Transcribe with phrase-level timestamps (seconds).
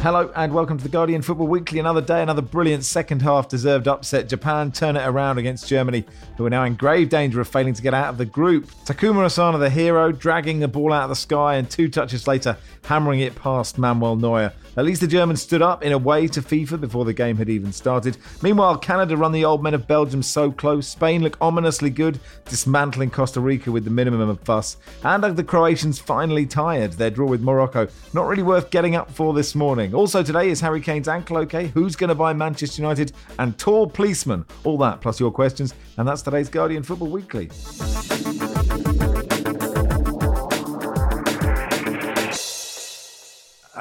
[0.00, 1.80] Hello and welcome to the Guardian Football Weekly.
[1.80, 4.28] Another day, another brilliant second half deserved upset.
[4.28, 6.04] Japan turn it around against Germany,
[6.36, 8.66] who are now in grave danger of failing to get out of the group.
[8.84, 12.56] Takuma Asano, the hero, dragging the ball out of the sky and two touches later,
[12.84, 14.52] hammering it past Manuel Neuer.
[14.78, 17.48] At least the Germans stood up in a way to FIFA before the game had
[17.48, 18.16] even started.
[18.42, 20.86] Meanwhile, Canada run the old men of Belgium so close.
[20.86, 24.76] Spain look ominously good, dismantling Costa Rica with the minimum of fuss.
[25.02, 26.92] And are the Croatians finally tired.
[26.92, 29.94] Their draw with Morocco, not really worth getting up for this morning.
[29.94, 31.66] Also today is Harry Kane's ankle okay?
[31.66, 33.10] Who's going to buy Manchester United?
[33.40, 34.46] And tall policeman.
[34.62, 35.74] All that plus your questions.
[35.96, 37.50] And that's today's Guardian Football Weekly.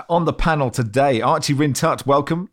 [0.09, 2.49] On the panel today, Archie Rhind-Tutt, welcome.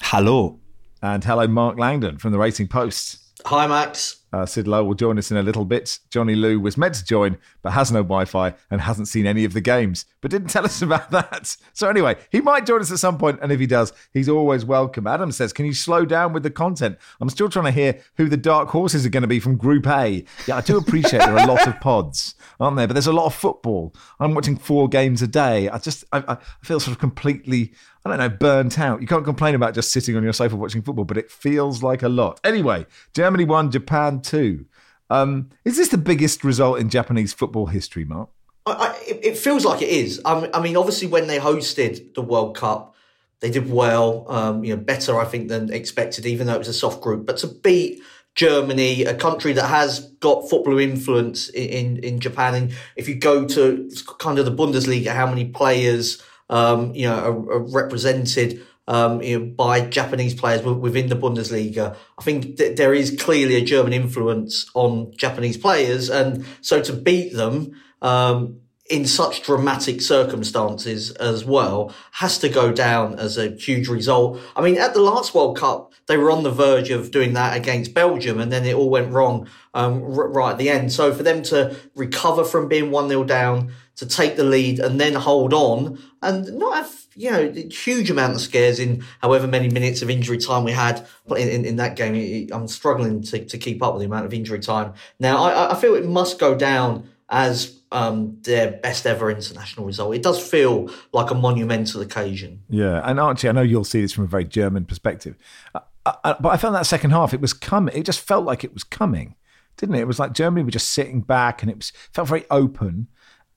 [0.00, 0.60] Hello.
[1.02, 3.18] And hello, Mark Langdon from the Racing Post.
[3.46, 4.22] Hi, Max.
[4.34, 6.00] Uh, Sid Lowe will join us in a little bit.
[6.10, 9.44] Johnny Liew was meant to join, but has no Wi Fi and hasn't seen any
[9.44, 11.56] of the games, but didn't tell us about that.
[11.72, 14.64] So, anyway, he might join us at some point, and if he does, he's always
[14.64, 15.06] welcome.
[15.06, 16.98] Adam says, Can you slow down with the content?
[17.20, 19.86] I'm still trying to hear who the dark horses are going to be from Group
[19.86, 20.24] A.
[20.48, 22.88] Yeah, I do appreciate there are a lot of pods, aren't there?
[22.88, 23.94] But there's a lot of football.
[24.18, 25.68] I'm watching four games a day.
[25.68, 27.72] I just, I, I feel sort of completely
[28.04, 29.00] I don't know, burnt out.
[29.00, 32.02] You can't complain about just sitting on your sofa watching football, but it feels like
[32.02, 32.38] a lot.
[32.44, 34.66] Anyway, Germany won, Japan two.
[35.08, 38.28] Um, is this the biggest result in Japanese football history, Mark?
[38.66, 40.20] I, I, it feels like it is.
[40.24, 42.94] I mean, obviously, when they hosted the World Cup,
[43.40, 44.26] they did well.
[44.28, 47.24] Um, you know, better I think than expected, even though it was a soft group.
[47.26, 48.02] But to beat
[48.34, 53.14] Germany, a country that has got football influence in, in, in Japan, and if you
[53.14, 58.64] go to kind of the Bundesliga, how many players um, you know, are, are represented
[58.86, 61.96] um, you know, by Japanese players within the Bundesliga.
[62.18, 66.92] I think that there is clearly a German influence on Japanese players, and so to
[66.92, 68.60] beat them um,
[68.90, 74.38] in such dramatic circumstances as well has to go down as a huge result.
[74.54, 77.56] I mean, at the last World Cup, they were on the verge of doing that
[77.56, 80.92] against Belgium, and then it all went wrong um, right at the end.
[80.92, 85.00] So for them to recover from being one 0 down to take the lead and
[85.00, 89.68] then hold on and not have you know huge amount of scares in however many
[89.68, 92.48] minutes of injury time we had in, in, in that game.
[92.52, 94.94] I'm struggling to, to keep up with the amount of injury time.
[95.20, 100.14] Now I, I feel it must go down as um, their best ever international result.
[100.14, 102.62] It does feel like a monumental occasion.
[102.68, 105.36] Yeah, and Archie, I know you'll see this from a very German perspective,
[105.74, 107.96] uh, uh, but I found that second half it was coming.
[107.96, 109.36] It just felt like it was coming,
[109.76, 110.00] didn't it?
[110.00, 113.08] It was like Germany were just sitting back, and it was felt very open.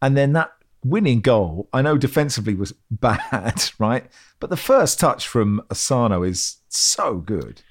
[0.01, 0.51] And then that
[0.83, 4.05] winning goal, I know defensively was bad, right?
[4.39, 7.61] But the first touch from Asano is so good.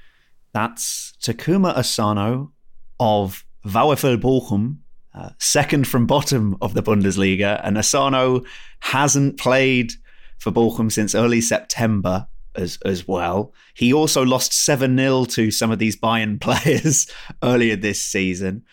[0.53, 2.53] That's Takuma Asano
[2.98, 4.78] of VfL Bochum,
[5.14, 7.60] uh, second from bottom of the Bundesliga.
[7.62, 8.43] And Asano
[8.81, 9.93] hasn't played
[10.38, 13.53] for Bochum since early September as, as well.
[13.75, 17.10] He also lost 7 0 to some of these Bayern players
[17.43, 18.64] earlier this season.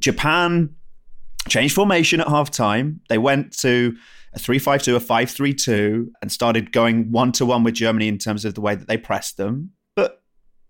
[0.00, 0.74] Japan
[1.48, 3.00] changed formation at half time.
[3.08, 3.96] They went to
[4.34, 8.74] a 3-5-2, a 5-3-2 and started going one-to-one with Germany in terms of the way
[8.74, 9.72] that they pressed them.
[9.94, 10.22] But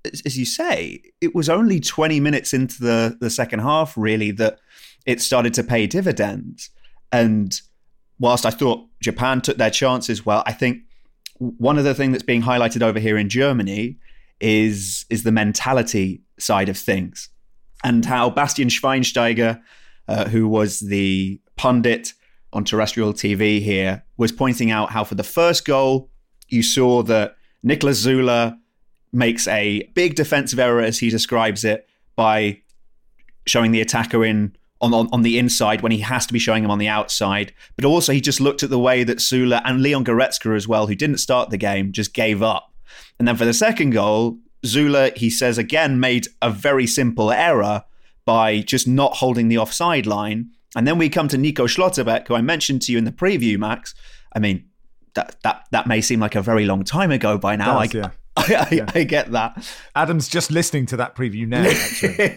[0.05, 4.59] as you say, it was only 20 minutes into the, the second half, really, that
[5.07, 6.71] it started to pay dividends.
[7.13, 7.61] And
[8.19, 10.83] whilst I thought Japan took their chances well, I think
[11.39, 13.99] one of the things that's being highlighted over here in Germany
[14.41, 17.29] is is the mentality side of things
[17.85, 19.61] and how Bastian Schweinsteiger–
[20.13, 22.13] uh, who was the pundit
[22.53, 26.11] on terrestrial TV here, was pointing out how for the first goal,
[26.49, 28.59] you saw that Niklas Süle
[29.11, 32.61] makes a big defensive error, as he describes it, by
[33.47, 36.63] showing the attacker in on, on, on, the inside when he has to be showing
[36.63, 37.55] him on the outside.
[37.77, 40.89] But also, he just looked at the way that Süle and Leon Goretzka as well,
[40.89, 42.71] who didn't start the game, just gave up.
[43.19, 47.85] And then for the second goal, Süle, he says again, made a very simple error
[48.25, 52.35] by just not holding the offside line And then we come to Nico Schlotterbeck, who
[52.35, 53.95] I mentioned to you in the preview, Max.
[54.35, 54.65] I mean,
[55.15, 57.79] that that that may seem like a very long time ago by now.
[57.79, 58.11] Does, I, yeah.
[58.37, 59.69] I, I, I get that.
[59.95, 62.37] Adam's just listening to that preview now, actually.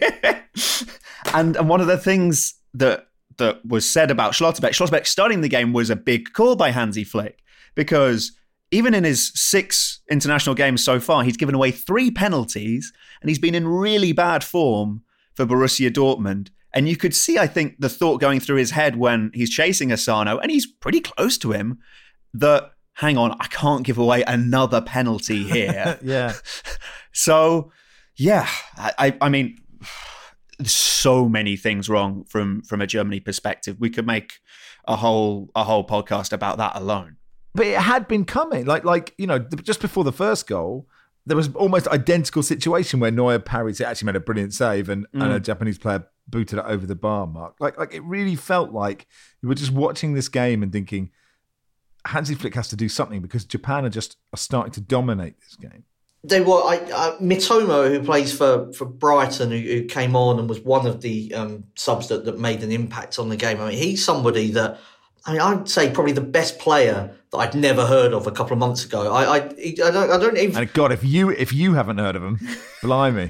[1.34, 3.06] and and one of the things that
[3.38, 7.04] that was said about Schlotterbeck, Schlotterbeck starting the game was a big call by Hansi
[7.04, 7.42] Flick
[7.74, 8.32] because
[8.70, 13.38] even in his six international games so far, he's given away three penalties and he's
[13.38, 15.02] been in really bad form
[15.36, 16.48] for Borussia Dortmund.
[16.72, 19.92] And you could see, I think, the thought going through his head when he's chasing
[19.92, 21.78] Asano, and he's pretty close to him,
[22.34, 25.98] that hang on, I can't give away another penalty here.
[26.02, 26.34] yeah.
[27.18, 27.72] So,
[28.16, 28.46] yeah,
[28.76, 29.56] I, I mean,
[30.64, 33.76] so many things wrong from from a Germany perspective.
[33.78, 34.34] We could make
[34.86, 37.16] a whole a whole podcast about that alone.
[37.54, 40.86] But it had been coming, like like you know, just before the first goal,
[41.26, 45.06] there was almost identical situation where Neuer parried it, actually made a brilliant save, and,
[45.08, 45.22] mm.
[45.22, 47.56] and a Japanese player booted it over the bar mark.
[47.60, 49.06] Like like it really felt like
[49.42, 51.10] you were just watching this game and thinking,
[52.06, 55.56] Hansi Flick has to do something because Japan are just are starting to dominate this
[55.56, 55.84] game.
[56.22, 60.48] They were I, uh, Mitoma, who plays for for Brighton, who, who, came on and
[60.48, 63.60] was one of the um, subs that, that made an impact on the game.
[63.60, 64.78] I mean, he's somebody that
[65.26, 68.52] I mean, I'd say probably the best player that I'd never heard of a couple
[68.52, 69.12] of months ago.
[69.12, 70.56] I I, I don't I don't even.
[70.56, 72.38] And God, if you if you haven't heard of him,
[72.82, 73.28] blimey.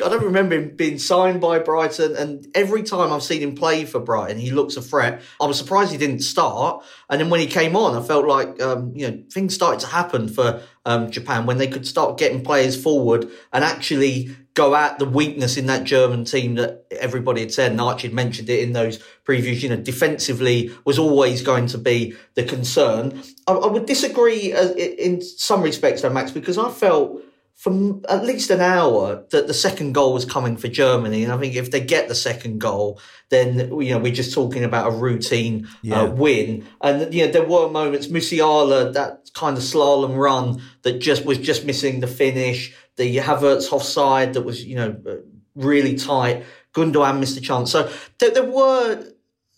[0.00, 3.84] I don't remember him being signed by Brighton, and every time I've seen him play
[3.84, 5.20] for Brighton, he looks a threat.
[5.40, 8.60] I was surprised he didn't start, and then when he came on, I felt like
[8.62, 12.42] um, you know things started to happen for um, Japan when they could start getting
[12.42, 17.52] players forward and actually go at the weakness in that German team that everybody had
[17.52, 19.62] said, and Archie had mentioned it in those previews.
[19.62, 23.22] You know, defensively was always going to be the concern.
[23.46, 27.22] I, I would disagree uh, in some respects, though, Max, because I felt
[27.54, 31.22] for at least an hour that the second goal was coming for Germany.
[31.22, 33.00] And I think if they get the second goal,
[33.30, 36.00] then you know we're just talking about a routine uh, yeah.
[36.00, 36.66] uh, win.
[36.80, 41.38] And you know there were moments, Musiala, that kind of slalom run that just was
[41.38, 42.74] just missing the finish.
[42.96, 45.22] The Havertz offside that was you know
[45.54, 46.44] really tight.
[46.74, 47.70] Gundogan missed a chance.
[47.70, 49.06] So there, there were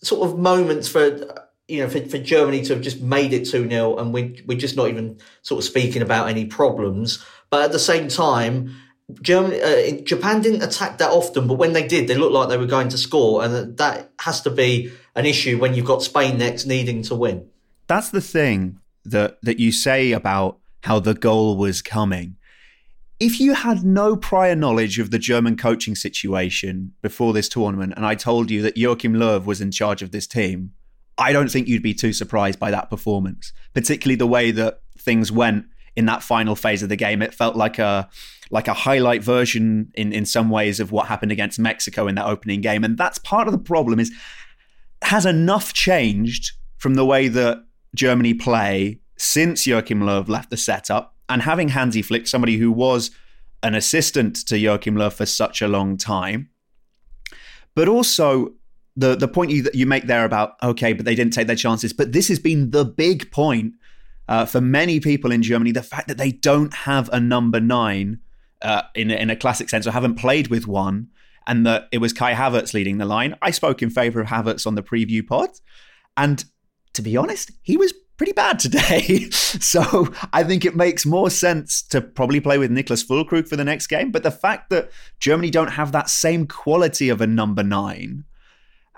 [0.03, 3.67] sort of moments for you know, for, for Germany to have just made it 2
[3.69, 7.25] 0 and we, we're just not even sort of speaking about any problems.
[7.55, 8.75] But at the same time,
[9.21, 12.57] Germany, uh, Japan didn't attack that often, but when they did, they looked like they
[12.57, 16.37] were going to score, and that has to be an issue when you've got Spain
[16.37, 17.47] next needing to win.
[17.87, 22.35] That's the thing that that you say about how the goal was coming.
[23.21, 28.05] If you had no prior knowledge of the German coaching situation before this tournament, and
[28.05, 30.73] I told you that Joachim Löw was in charge of this team,
[31.17, 35.31] I don't think you'd be too surprised by that performance, particularly the way that things
[35.31, 37.21] went in that final phase of the game.
[37.21, 38.09] It felt like a
[38.51, 42.25] like a highlight version in in some ways of what happened against Mexico in that
[42.25, 43.99] opening game, and that's part of the problem.
[43.99, 44.11] Is
[45.01, 47.63] has enough changed from the way that
[47.95, 53.11] Germany play since Joachim Löw left the setup, and having Hansi Flick, somebody who was
[53.63, 56.49] an assistant to Joachim Löw for such a long time,
[57.73, 58.53] but also
[58.95, 61.55] the the point you that you make there about okay, but they didn't take their
[61.55, 61.93] chances.
[61.93, 63.73] But this has been the big point
[64.27, 65.71] uh, for many people in Germany.
[65.71, 68.19] The fact that they don't have a number nine
[68.61, 71.07] uh, in in a classic sense, or haven't played with one,
[71.47, 73.35] and that it was Kai Havertz leading the line.
[73.41, 75.49] I spoke in favour of Havertz on the preview pod,
[76.17, 76.43] and
[76.93, 79.29] to be honest, he was pretty bad today.
[79.29, 83.65] so I think it makes more sense to probably play with Niklas Füllkrug for the
[83.65, 84.11] next game.
[84.11, 88.23] But the fact that Germany don't have that same quality of a number nine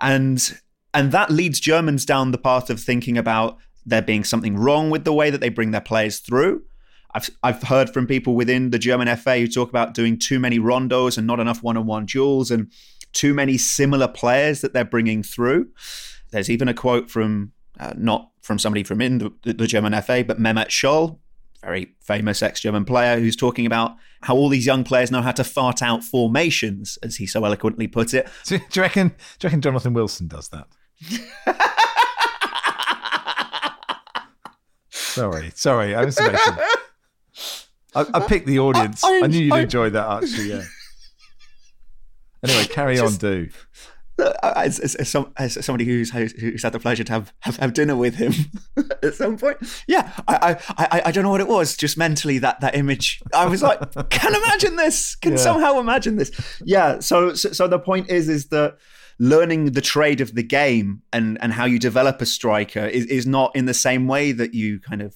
[0.01, 0.60] and
[0.94, 5.06] and that leads Germans down the path of thinking about there being something wrong with
[5.06, 6.62] the way that they bring their players through.
[7.15, 10.60] I've I've heard from people within the German FA who talk about doing too many
[10.60, 12.72] rondos and not enough one-on-one duels and
[13.13, 15.70] too many similar players that they're bringing through.
[16.32, 20.24] There's even a quote from uh, not from somebody from in the, the German FA,
[20.27, 21.20] but Mehmet Scholl,
[21.62, 25.44] very famous ex-German player, who's talking about how all these young players know how to
[25.44, 28.27] fart out formations, as he so eloquently put it.
[28.46, 29.10] Do, you reckon?
[29.10, 30.67] Do you reckon Jonathan Wilson does that?
[35.18, 36.18] sorry, sorry, I was
[37.98, 39.04] I, I picked the audience.
[39.04, 40.50] I, I, I knew you'd enjoy that, actually.
[40.50, 40.64] Yeah.
[42.44, 43.50] Anyway, carry Just, on, do.
[44.44, 47.74] As, as, as, some, as, somebody who's who's had the pleasure to have have, have
[47.74, 48.34] dinner with him
[49.04, 49.58] at some point,
[49.88, 51.76] yeah, I, I I don't know what it was.
[51.76, 55.38] Just mentally, that that image, I was like, can imagine this, can yeah.
[55.38, 56.32] somehow imagine this.
[56.64, 57.00] Yeah.
[57.00, 58.78] So, so so the point is is that
[59.20, 63.26] learning the trade of the game and and how you develop a striker is is
[63.26, 65.16] not in the same way that you kind of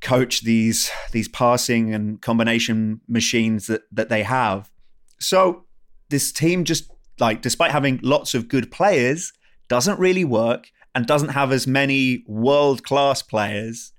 [0.00, 4.70] coach these these passing and combination machines that that they have.
[5.18, 5.64] So
[6.10, 9.32] this team just like despite having lots of good players,
[9.68, 13.92] doesn't really work and doesn't have as many world class players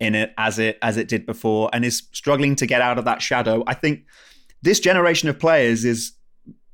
[0.00, 3.04] in it as it as it did before and is struggling to get out of
[3.04, 3.62] that shadow.
[3.66, 4.04] I think
[4.62, 6.12] this generation of players is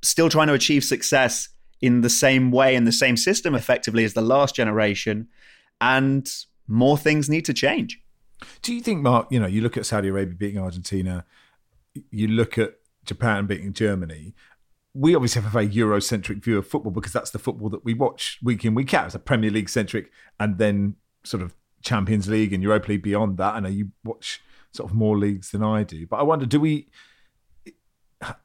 [0.03, 1.49] still trying to achieve success
[1.81, 5.29] in the same way in the same system effectively as the last generation
[5.81, 8.01] and more things need to change.
[8.63, 11.25] Do you think Mark, you know, you look at Saudi Arabia beating Argentina,
[12.11, 14.35] you look at Japan beating Germany,
[14.95, 17.95] we obviously have a very Eurocentric view of football because that's the football that we
[17.95, 19.07] watch week in, week out.
[19.07, 23.39] It's a Premier League centric and then sort of Champions League and Europa League beyond
[23.39, 23.55] that.
[23.55, 24.41] I know uh, you watch
[24.73, 26.89] sort of more leagues than I do, but I wonder, do we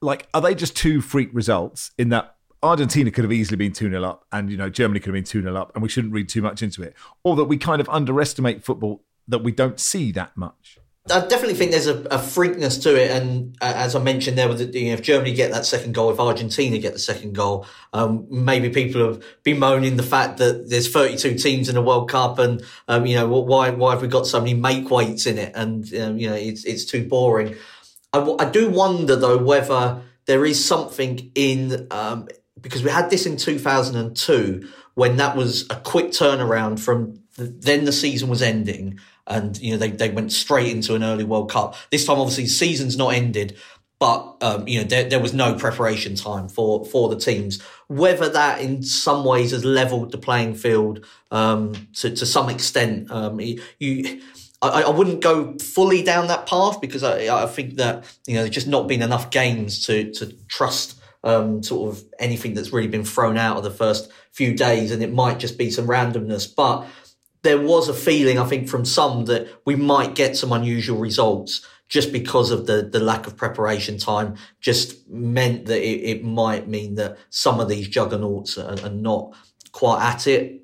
[0.02, 3.90] like are they just two freak results in that Argentina could have easily been 2
[3.90, 6.14] 0 up and you know Germany could have been 2 0 up and we shouldn't
[6.14, 9.80] read too much into it, or that we kind of underestimate football that we don't
[9.80, 10.80] see that much?
[11.12, 14.48] I definitely think there's a, a freakness to it, and uh, as I mentioned there,
[14.48, 17.36] with the, you know, if Germany get that second goal, if Argentina get the second
[17.36, 21.82] goal, um, maybe people have been moaning the fact that there's 32 teams in the
[21.82, 25.26] World Cup, and um, you know why why have we got so many make weights
[25.26, 27.56] in it, and um, you know it's it's too boring.
[28.14, 32.30] I, I, do wonder though whether there is something in um,
[32.62, 37.86] because we had this in 2002 when that was a quick turnaround from the, then
[37.86, 41.50] the season was ending and you know they, they went straight into an early World
[41.50, 41.76] Cup.
[41.92, 43.58] This time, obviously, season's not ended,
[44.00, 47.62] but um, you know there, there was no preparation time for for the teams.
[47.88, 53.10] Whether that in some ways has leveled the playing field um, to to some extent,
[53.12, 53.40] um,
[53.80, 54.22] you.
[54.62, 58.44] I, I, wouldn't go fully down that path because I, I think that you know
[58.44, 62.88] there's just not been enough games to to trust um, sort of anything that's really
[62.88, 66.54] been thrown out of the first few days, and it might just be some randomness.
[66.54, 66.86] But
[67.44, 71.66] there was a feeling, I think, from some that we might get some unusual results
[71.90, 76.68] just because of the, the lack of preparation time just meant that it, it might
[76.68, 79.36] mean that some of these juggernauts are, are not
[79.74, 80.62] quite at it.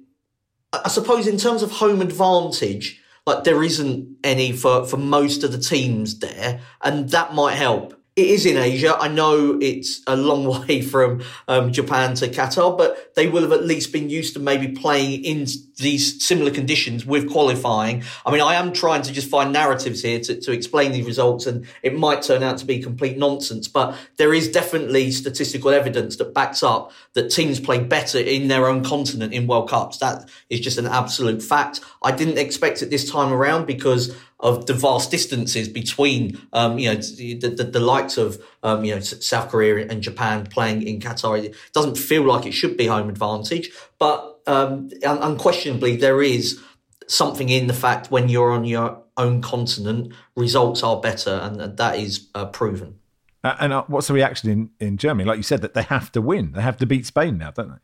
[0.71, 5.51] I suppose in terms of home advantage, like there isn't any for, for most of
[5.51, 8.97] the teams there, and that might help it is in Asia.
[8.99, 13.51] I know it's a long way from um, Japan to Qatar, but they will have
[13.51, 15.47] at least been used to maybe playing in
[15.77, 18.03] these similar conditions with qualifying.
[18.25, 21.47] I mean, I am trying to just find narratives here to, to explain these results,
[21.47, 26.17] and it might turn out to be complete nonsense, but there is definitely statistical evidence
[26.17, 29.97] that backs up that teams play better in their own continent in World Cups.
[29.97, 31.79] That is just an absolute fact.
[32.03, 36.93] I didn't expect it this time around because of the vast distances between, um, you
[36.93, 40.99] know, the, the, the likes of, um, you know, South Korea and Japan playing in
[40.99, 41.43] Qatar.
[41.43, 46.59] It doesn't feel like it should be home advantage, but um, unquestionably there is
[47.07, 51.97] something in the fact when you're on your own continent, results are better, and that
[51.97, 52.97] is uh, proven.
[53.43, 55.27] Uh, and uh, what's the reaction in, in Germany?
[55.27, 57.69] Like you said, that they have to win, they have to beat Spain now, don't
[57.69, 57.75] they?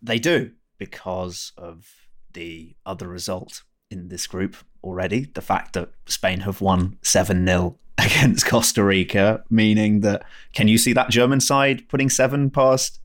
[0.00, 5.26] They do because of the other result in this group already.
[5.34, 10.78] The fact that Spain have won 7 0 against Costa Rica, meaning that can you
[10.78, 13.00] see that German side putting seven past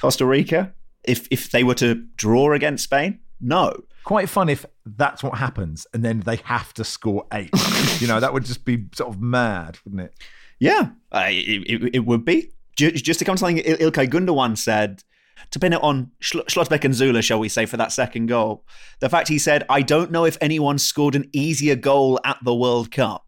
[0.00, 0.72] Costa Rica
[1.04, 3.20] if, if they were to draw against Spain?
[3.40, 3.72] No.
[4.04, 7.50] Quite fun if that's what happens and then they have to score eight.
[7.98, 10.14] you know, that would just be sort of mad, wouldn't it?
[10.58, 12.50] Yeah, uh, it, it, it, would be.
[12.76, 15.02] Just to come to something Ilkay Gundogan said,
[15.50, 18.64] to pin it on Schlotterbeck and Süle, shall we say, for that second goal.
[19.00, 22.54] The fact he said, I don't know if anyone scored an easier goal at the
[22.54, 23.26] World Cup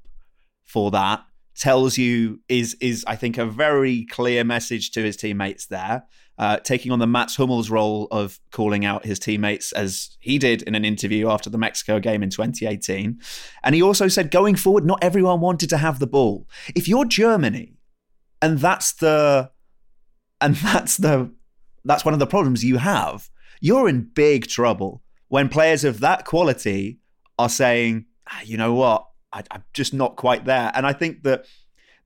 [0.66, 1.24] for that
[1.58, 6.04] tells you is is I think a very clear message to his teammates there,
[6.38, 10.62] uh, taking on the Mats Hummels role of calling out his teammates as he did
[10.62, 13.18] in an interview after the Mexico game in 2018,
[13.64, 16.46] and he also said going forward, not everyone wanted to have the ball.
[16.76, 17.74] If you're Germany,
[18.40, 19.50] and that's the
[20.40, 21.32] and that's the
[21.88, 23.30] that's one of the problems you have.
[23.60, 26.98] You're in big trouble when players of that quality
[27.38, 30.70] are saying, ah, you know what, I, am just not quite there.
[30.74, 31.46] And I think that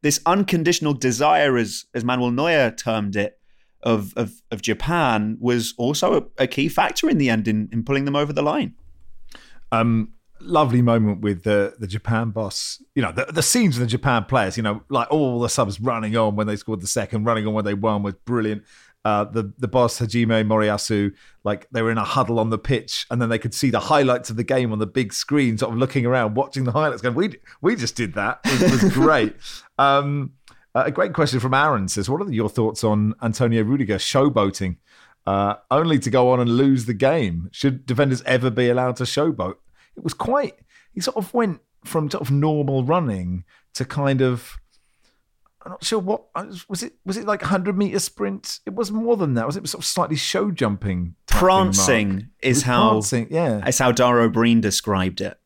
[0.01, 3.39] this unconditional desire, as as Manuel Neuer termed it,
[3.83, 7.83] of of, of Japan was also a, a, key factor in the end in, in
[7.83, 8.75] pulling them over the line.
[9.73, 12.81] Um, lovely moment with the the Japan boss.
[12.95, 14.57] You know, the, the scenes of the Japan players.
[14.57, 17.55] You know, like all the subs running on when they scored the second, running on
[17.55, 18.63] when they won was brilliant
[19.05, 21.13] uh, the the boss Hajime Moriyasu,
[21.45, 23.81] like they were in a huddle on the pitch, and then they could see the
[23.81, 27.03] highlights of the game on the big screen, sort of looking around, watching the highlights,
[27.03, 28.41] going, "We we just did that.
[28.45, 29.35] It was, was great."
[29.79, 30.33] um,
[30.75, 34.77] uh, a great question from Aaron says, "What are your thoughts on Antonio Rudiger showboating,
[35.27, 37.49] uh, only to go on and lose the game?
[37.53, 39.57] Should defenders ever be allowed to showboat?"
[39.97, 40.55] It was quite.
[40.95, 43.45] He sort of went from sort of normal running
[43.75, 44.59] to kind of
[45.65, 46.95] I'm not sure what uh, was it.
[47.05, 48.61] Was it like a hundred meter sprint?
[48.67, 49.47] It was more than that.
[49.47, 51.15] Was it sort of slightly show jumping?
[51.27, 52.91] Prancing is how.
[52.91, 53.67] Prancing, yeah.
[53.67, 55.39] Is how Dara Ó Briain described it.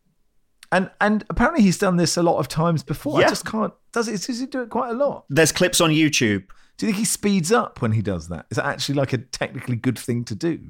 [0.72, 3.20] And and apparently he's done this a lot of times before.
[3.20, 3.26] Yeah.
[3.26, 3.72] I just can't.
[3.92, 4.20] Does it?
[4.22, 5.24] Does he do it quite a lot?
[5.28, 6.44] There's clips on YouTube.
[6.76, 8.46] Do you think he speeds up when he does that?
[8.50, 10.60] Is that actually like a technically good thing to do?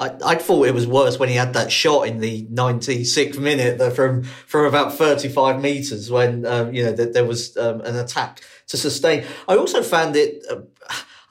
[0.00, 3.94] I, I thought it was worse when he had that shot in the 96th minute
[3.94, 8.40] from from about 35 meters when um, you know that there was um, an attack
[8.68, 9.24] to sustain.
[9.46, 10.62] I also found it, uh,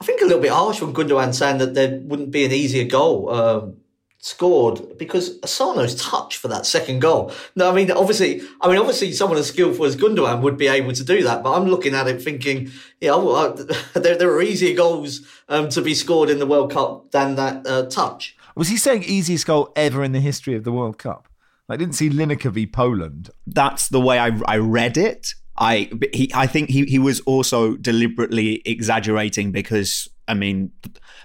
[0.00, 2.84] I think, a little bit harsh when Gundogan saying that there wouldn't be an easier
[2.84, 3.30] goal.
[3.30, 3.76] Um,
[4.22, 7.32] scored because Asano's touch for that second goal.
[7.56, 10.92] No, I mean obviously, I mean obviously, someone as skillful as Gundogan would be able
[10.92, 11.42] to do that.
[11.42, 15.70] But I'm looking at it thinking, yeah, well, I, there there are easier goals um,
[15.70, 18.36] to be scored in the World Cup than that uh, touch.
[18.56, 21.28] Was he saying easiest goal ever in the history of the World Cup?
[21.68, 23.30] I didn't see Lineker v Poland.
[23.46, 25.34] That's the way I, I read it.
[25.56, 30.72] I he I think he he was also deliberately exaggerating because I mean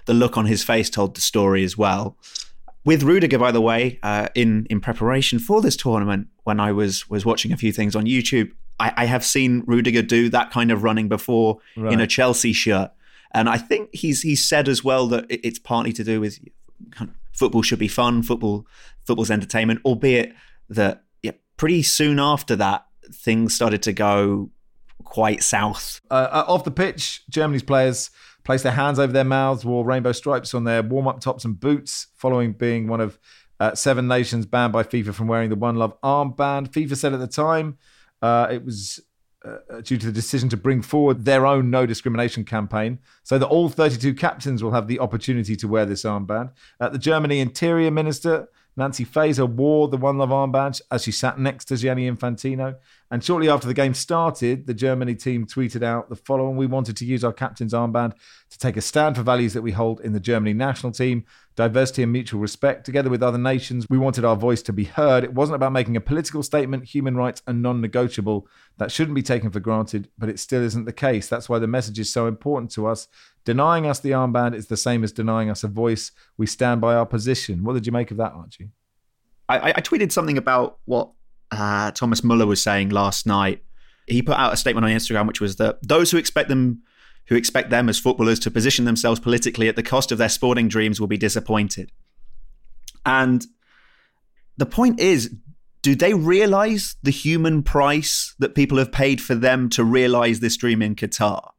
[0.04, 2.16] the look on his face told the story as well.
[2.84, 7.08] With Rudiger, by the way, uh, in in preparation for this tournament, when I was
[7.10, 10.70] was watching a few things on YouTube, I, I have seen Rudiger do that kind
[10.70, 11.92] of running before Right.
[11.94, 12.92] in a Chelsea shirt,
[13.32, 16.38] and I think he's he's said as well that it's partly to do with
[17.32, 18.66] football should be fun, football
[19.04, 20.32] football's entertainment, albeit
[20.68, 24.50] that yeah, pretty soon after that things started to go
[25.04, 26.00] quite south.
[26.10, 28.10] Uh, uh, off the pitch, Germany's players
[28.44, 31.58] placed their hands over their mouths, wore rainbow stripes on their warm up tops and
[31.58, 33.18] boots, following being one of
[33.58, 36.70] uh, seven nations banned by FIFA from wearing the One Love armband.
[36.70, 37.78] FIFA said at the time
[38.22, 39.00] uh, it was
[39.46, 43.46] uh, due to the decision to bring forward their own no discrimination campaign, so that
[43.46, 46.50] all 32 captains will have the opportunity to wear this armband.
[46.80, 48.48] Uh, the Germany Interior Minister.
[48.78, 52.76] Nancy Faeser wore the One Love armband as she sat next to Gianni Infantino.
[53.10, 56.96] And shortly after the game started, the Germany team tweeted out the following We wanted
[56.96, 58.14] to use our captain's armband
[58.50, 62.02] to take a stand for values that we hold in the Germany national team diversity
[62.02, 62.84] and mutual respect.
[62.84, 65.24] Together with other nations, we wanted our voice to be heard.
[65.24, 68.46] It wasn't about making a political statement, human rights are non negotiable.
[68.78, 71.28] That shouldn't be taken for granted, but it still isn't the case.
[71.28, 73.08] That's why the message is so important to us.
[73.44, 76.10] Denying us the armband is the same as denying us a voice.
[76.36, 77.64] We stand by our position.
[77.64, 78.70] What did you make of that, Archie?
[79.48, 81.10] I, I tweeted something about what
[81.50, 83.62] uh, Thomas Muller was saying last night.
[84.06, 86.82] He put out a statement on Instagram, which was that those who expect them,
[87.26, 90.68] who expect them as footballers to position themselves politically at the cost of their sporting
[90.68, 91.90] dreams, will be disappointed.
[93.04, 93.46] And
[94.56, 95.34] the point is,
[95.82, 100.56] do they realize the human price that people have paid for them to realize this
[100.56, 101.50] dream in Qatar?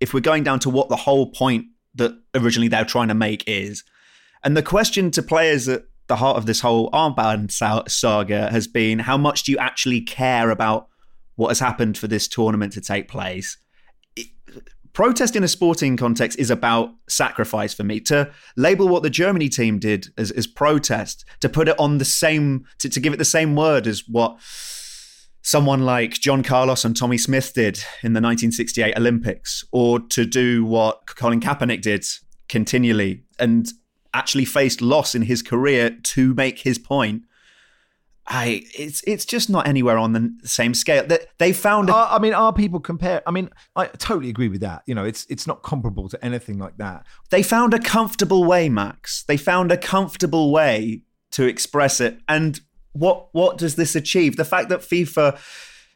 [0.00, 3.44] If we're going down to what the whole point that originally they're trying to make
[3.46, 3.84] is,
[4.42, 7.50] and the question to players at the heart of this whole armband
[7.90, 10.88] saga has been how much do you actually care about
[11.34, 13.58] what has happened for this tournament to take place?
[14.92, 18.00] Protest in a sporting context is about sacrifice for me.
[18.00, 22.04] To label what the Germany team did as, as protest, to put it on the
[22.06, 24.38] same, to, to give it the same word as what
[25.42, 30.64] someone like John Carlos and Tommie Smith did in the 1968 Olympics, or to do
[30.64, 32.06] what Colin Kaepernick did
[32.48, 33.68] continually and
[34.14, 37.22] actually faced loss in his career to make his point.
[38.28, 41.06] I it's it's just not anywhere on the same scale.
[41.06, 43.22] They, they found a, Are, I mean, are people compare?
[43.24, 44.82] I mean, I totally agree with that.
[44.86, 47.06] You know, it's it's not comparable to anything like that.
[47.30, 49.22] they found a comfortable way, Max.
[49.24, 52.18] They found a comfortable way to express it.
[52.28, 52.60] And
[52.92, 54.36] what what does this achieve?
[54.36, 55.38] The fact that FIFA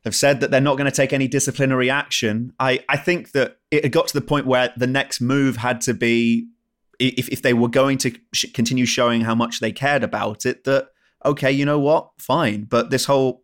[0.04, 2.52] have said that they're not going to take any disciplinary action.
[2.58, 5.94] I, I think that it got to the point where the next move had to
[5.94, 6.48] be
[7.00, 10.64] if, if they were going to sh- continue showing how much they cared about it
[10.64, 10.88] that
[11.24, 13.42] okay you know what fine but this whole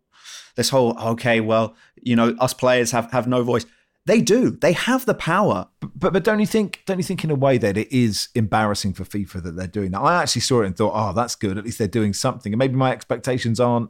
[0.55, 3.65] this whole okay well you know us players have have no voice
[4.07, 7.29] they do they have the power But but don't you think don't you think in
[7.29, 9.99] a way that it is embarrassing for FIFA that they're doing that?
[9.99, 11.57] I actually saw it and thought, oh, that's good.
[11.57, 12.53] At least they're doing something.
[12.53, 13.89] And maybe my expectations aren't,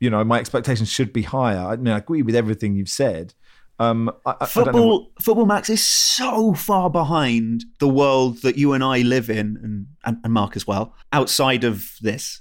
[0.00, 1.58] you know, my expectations should be higher.
[1.58, 3.34] I mean, I agree with everything you've said.
[3.80, 8.72] Um, I, I- I football football max is so far behind the world that you
[8.72, 12.40] and I live in and and, and Mark as well outside of this.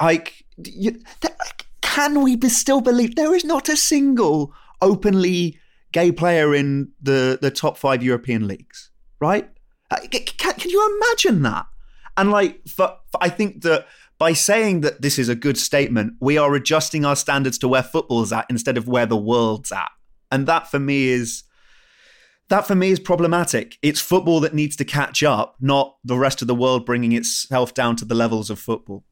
[0.00, 0.44] Like
[1.82, 4.52] can we be still believe there is not a single
[4.82, 5.58] openly
[5.92, 9.48] gay player in the the top 5 European leagues right?
[10.10, 11.66] Can, can you imagine that?
[12.16, 13.86] And like for, for- I think that
[14.18, 17.82] by saying that this is a good statement we are adjusting our standards to where
[17.82, 19.90] football's at instead of where the world's at
[20.30, 21.44] and that for me is
[22.48, 23.76] that for me is problematic.
[23.82, 27.74] It's football that needs to catch up, not the rest of the world bringing itself
[27.74, 29.04] down to the levels of football.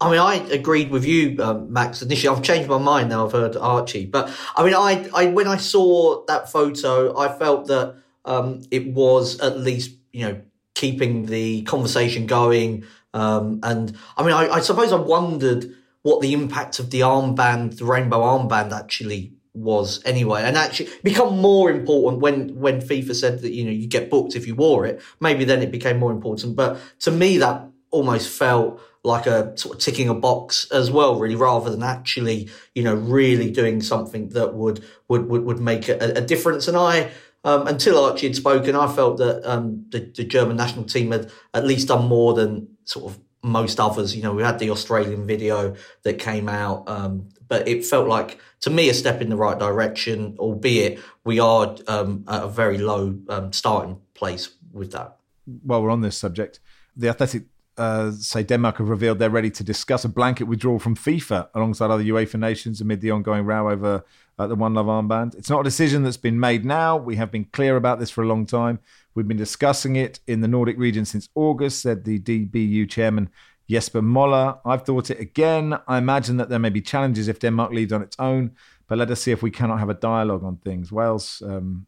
[0.00, 2.00] I mean, I agreed with you, um, Max.
[2.00, 3.26] Initially, I've changed my mind now.
[3.26, 7.66] I've heard Archie, but I mean, I, I when I saw that photo, I felt
[7.66, 10.40] that um, it was at least you know
[10.74, 12.84] keeping the conversation going.
[13.12, 15.70] Um, and I mean, I, I suppose I wondered
[16.02, 21.38] what the impact of the armband, the rainbow armband, actually was anyway, and actually become
[21.38, 24.86] more important when when FIFA said that you know you get booked if you wore
[24.86, 25.00] it.
[25.20, 29.76] Maybe then it became more important, but to me that almost felt like a sort
[29.76, 34.28] of ticking a box as well, really, rather than actually you know really doing something
[34.30, 36.68] that would would would, would make a, a difference.
[36.68, 37.10] And I.
[37.42, 41.32] Um, until Archie had spoken, I felt that um, the, the German national team had
[41.54, 44.14] at least done more than sort of most others.
[44.14, 48.38] You know, we had the Australian video that came out, um, but it felt like
[48.60, 52.78] to me a step in the right direction, albeit we are um, at a very
[52.78, 55.16] low um, starting place with that.
[55.64, 56.60] While we're on this subject,
[56.96, 57.44] the Athletic
[57.76, 61.90] uh, say Denmark have revealed they're ready to discuss a blanket withdrawal from FIFA alongside
[61.90, 64.04] other UEFA nations amid the ongoing row over
[64.38, 65.34] uh, the One Love armband.
[65.34, 66.96] It's not a decision that's been made now.
[66.96, 68.78] We have been clear about this for a long time.
[69.14, 73.30] We've been discussing it in the Nordic region since August, said the DBU chairman
[73.70, 74.58] Jesper Moller.
[74.64, 75.78] I've thought it again.
[75.86, 78.50] I imagine that there may be challenges if Denmark leads on its own,
[78.88, 80.90] but let us see if we cannot have a dialogue on things.
[80.90, 81.86] Wales, um,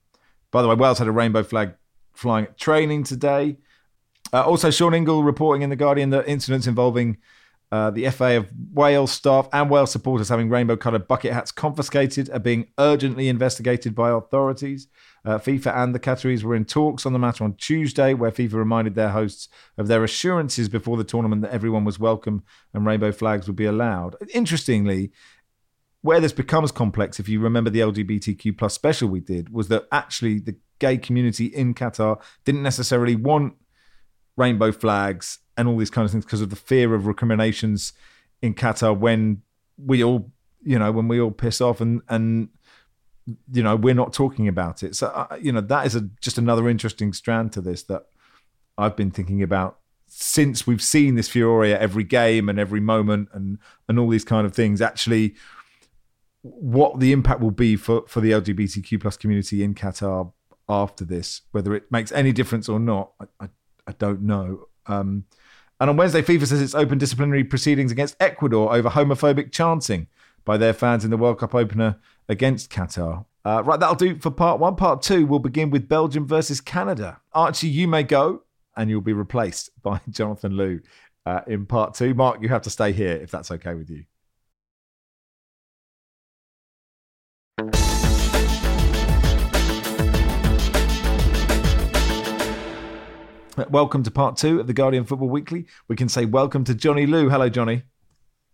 [0.52, 1.74] by the way, Wales had a rainbow flag
[2.12, 3.56] flying at training today.
[4.32, 7.18] Uh, also, Sean Ingle reporting in The Guardian that incidents involving
[7.72, 12.30] uh, the FA of Wales staff and Wales supporters having rainbow coloured bucket hats confiscated
[12.30, 14.86] are being urgently investigated by authorities.
[15.24, 18.54] Uh, FIFA and the Qataris were in talks on the matter on Tuesday, where FIFA
[18.54, 22.42] reminded their hosts of their assurances before the tournament that everyone was welcome
[22.74, 24.16] and rainbow flags would be allowed.
[24.34, 25.12] Interestingly,
[26.00, 29.86] where this becomes complex, if you remember the LGBTQ plus special we did, was that
[29.92, 33.54] actually the gay community in Qatar didn't necessarily want
[34.36, 37.92] rainbow flags and all these kind of things because of the fear of recriminations
[38.40, 39.42] in Qatar when
[39.76, 40.32] we all,
[40.62, 42.48] you know, when we all piss off and and
[43.52, 44.96] you know we're not talking about it.
[44.96, 48.06] So uh, you know that is a, just another interesting strand to this that
[48.76, 53.28] I've been thinking about since we've seen this furore at every game and every moment
[53.32, 53.58] and
[53.88, 54.80] and all these kind of things.
[54.80, 55.34] Actually,
[56.42, 60.32] what the impact will be for for the LGBTQ plus community in Qatar
[60.68, 63.48] after this, whether it makes any difference or not, I, I,
[63.86, 64.68] I don't know.
[64.86, 65.24] Um,
[65.80, 70.06] and on Wednesday, FIFA says it's open disciplinary proceedings against Ecuador over homophobic chanting
[70.44, 73.26] by their fans in the World Cup opener against Qatar.
[73.44, 74.76] Uh, right, that'll do for part one.
[74.76, 77.20] Part two, we'll begin with Belgium versus Canada.
[77.32, 78.42] Archie, you may go,
[78.76, 80.82] and you'll be replaced by Jonathan Liew
[81.26, 82.14] uh, in part two.
[82.14, 84.04] Mark, you have to stay here if that's okay with you.
[93.68, 95.66] Welcome to part two of the Guardian Football Weekly.
[95.86, 97.30] We can say welcome to Johnny Liew.
[97.30, 97.82] Hello, Johnny.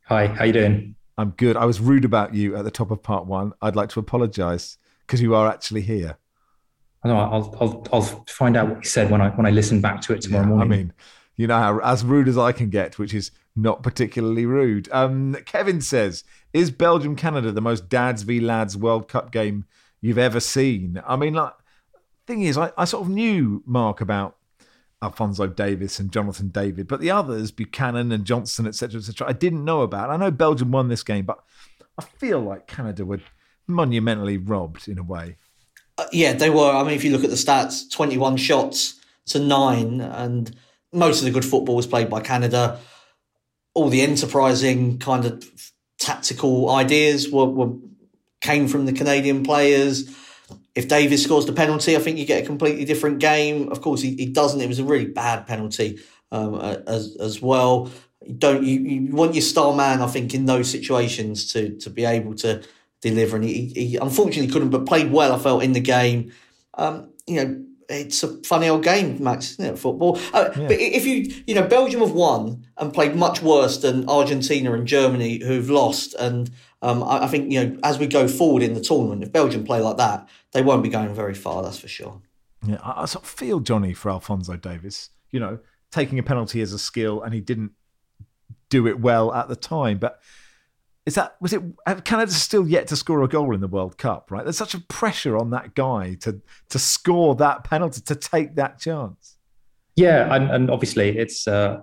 [0.07, 0.97] Hi, how you doing?
[1.19, 1.57] I'm good.
[1.57, 3.53] I was rude about you at the top of part one.
[3.61, 6.17] I'd like to apologise because you are actually here.
[7.03, 7.17] I know.
[7.17, 10.15] I'll, I'll I'll find out what you said when I when I listen back to
[10.15, 10.73] it tomorrow yeah, morning.
[10.73, 10.93] I mean,
[11.37, 14.89] you know how as rude as I can get, which is not particularly rude.
[14.93, 19.65] Um, Kevin says, "Is Belgium Canada the most dads v lads World Cup game
[20.01, 21.53] you've ever seen?" I mean, like,
[22.27, 24.37] thing is, I, I sort of knew Mark about
[25.01, 29.65] Alphonso Davies and Jonathan David, but the others, Buchanan and Johnston, etc., etc., I didn't
[29.65, 30.11] know about.
[30.11, 31.39] I know Belgium won this game, but
[31.99, 33.21] I feel like Canada were
[33.67, 35.37] monumentally robbed in a way.
[35.97, 36.71] Uh, yeah, they were.
[36.71, 40.55] I mean, if you look at the stats, twenty-one shots to nine, and
[40.93, 42.81] most of the good football was played by Canada.
[43.75, 47.75] All the enterprising kind of tactical ideas were, were
[48.41, 50.09] came from the Canadian players
[50.75, 53.71] if Davies scores the penalty, I think you get a completely different game.
[53.71, 54.61] Of course, he, he doesn't.
[54.61, 55.99] It was a really bad penalty
[56.31, 57.91] um, as as well.
[58.25, 60.03] You don't you, you want your star man?
[60.03, 62.63] I think in those situations to to be able to
[63.01, 65.33] deliver, and he, he unfortunately couldn't, but played well.
[65.33, 66.33] I felt in the game.
[66.75, 69.79] Um, you know, it's a funny old game, Max, isn't it?
[69.79, 70.19] Football.
[70.33, 70.69] Uh, yeah.
[70.69, 74.87] But if you, you know, Belgium have won and played much worse than Argentina and
[74.87, 76.15] Germany, who've lost.
[76.15, 76.51] And
[76.83, 79.65] um, I, I, think, you know, as we go forward in the tournament, if Belgium
[79.65, 82.21] play like that, they won't be going very far, that's for sure.
[82.67, 85.11] Yeah, I, I sort of feel Johnny for Alphonso Davies.
[85.31, 85.59] you know,
[85.91, 87.73] taking a penalty as a skill and he didn't
[88.69, 89.99] do it well at the time.
[89.99, 90.21] But
[91.07, 91.63] is that was it?
[92.05, 94.45] Canada's still yet to score a goal in the World Cup, right?
[94.45, 98.79] There's such a pressure on that guy to to score that penalty, to take that
[98.79, 99.37] chance.
[99.97, 101.81] Yeah, and, and obviously it's uh,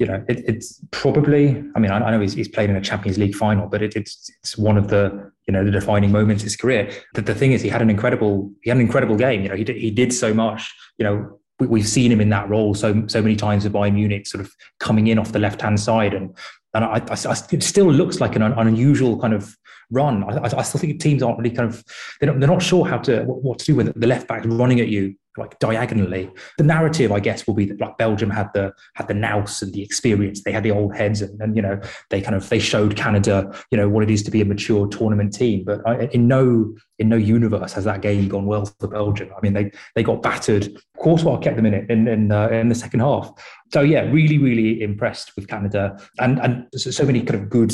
[0.00, 1.62] you know, it, it's probably.
[1.76, 3.94] I mean, I, I know he's, he's, played in a Champions League final, but it,
[3.94, 6.90] it's it's one of the you know the defining moments of his career.
[7.12, 9.42] The, the thing is, he had an incredible he had an incredible game.
[9.42, 10.74] You know, he did he did so much.
[10.96, 13.92] You know, we, have seen him in that role so so many times with Bayern
[13.92, 16.34] Munich, sort of coming in off the left hand side, and
[16.72, 19.54] and I, I, it still looks like an, an unusual kind of
[19.90, 20.24] run.
[20.24, 21.84] I, I, still think teams aren't really kind of
[22.20, 24.44] they're not, they're not sure how to what, what to do with the left back
[24.46, 26.30] running at you like diagonally.
[26.58, 29.72] The narrative, I guess, will be that like Belgium had the had the nous and
[29.72, 30.42] the experience.
[30.42, 33.52] They had the old heads, and, and you know they kind of they showed Canada,
[33.70, 35.64] you know, what it is to be a mature tournament team.
[35.64, 35.80] But
[36.12, 39.30] in no in no universe has that game gone well for Belgium.
[39.36, 40.76] I mean, they they got battered.
[40.98, 43.30] Courtois kept them in it in in, uh, in the second half.
[43.72, 47.72] So yeah, really really impressed with Canada, and and so many kind of good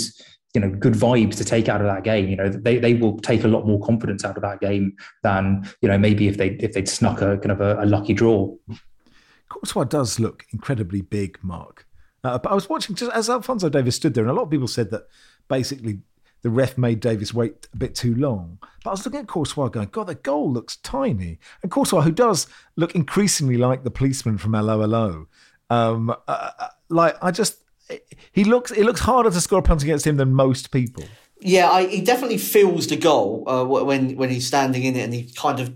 [0.57, 2.31] you know good vibes to take out of that game.
[2.31, 5.71] You know, they they will take a lot more confidence out of that game than
[5.83, 8.57] you know maybe if they if they'd snuck a kind of a, a lucky draw.
[9.51, 11.87] Courtois does look incredibly big, Mark.
[12.25, 14.51] Uh, but I was watching just as Alphonso Davies stood there, and a lot of
[14.51, 15.09] people said that
[15.47, 16.01] basically
[16.41, 18.59] the ref made Davies wait a bit too long.
[18.83, 21.39] But I was looking at Courtois going, God, the goal looks tiny.
[21.63, 25.29] And Courtois, who does look increasingly like the policeman from Allo Allo,
[25.69, 27.59] um, uh, uh like I just
[28.33, 31.05] he looks it looks harder to score penalty against him than most people.
[31.41, 35.15] Yeah, I, he definitely feels the goal uh, when when he's standing in it, and
[35.15, 35.73] he kind of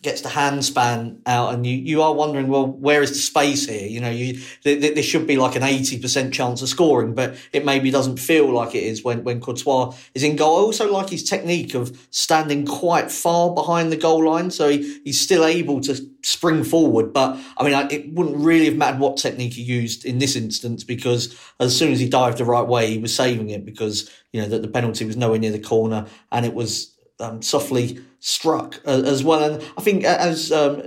[0.00, 3.86] gets the handspan out, and you, you are wondering, well, where is the space here?
[3.86, 7.36] You know, you there, there should be like an eighty percent chance of scoring, but
[7.52, 10.58] it maybe doesn't feel like it is when when Courtois is in goal.
[10.58, 15.00] I also like his technique of standing quite far behind the goal line, so he,
[15.04, 17.12] he's still able to spring forward.
[17.12, 20.84] But I mean, it wouldn't really have mattered what technique he used in this instance
[20.84, 24.40] because as soon as he dived the right way, he was saving it because you
[24.40, 26.91] know that the penalty was nowhere near the corner and it was
[27.22, 29.42] um, softly struck uh, as well.
[29.42, 30.82] And I think, as um,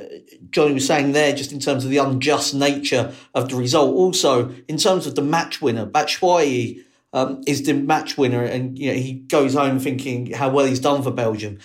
[0.52, 4.54] Johnny was saying there, just in terms of the unjust nature of the result, also
[4.68, 8.98] in terms of the match winner, Batshuayi um, is the match winner, and you know
[8.98, 11.60] he goes home thinking how well he's done for Belgium.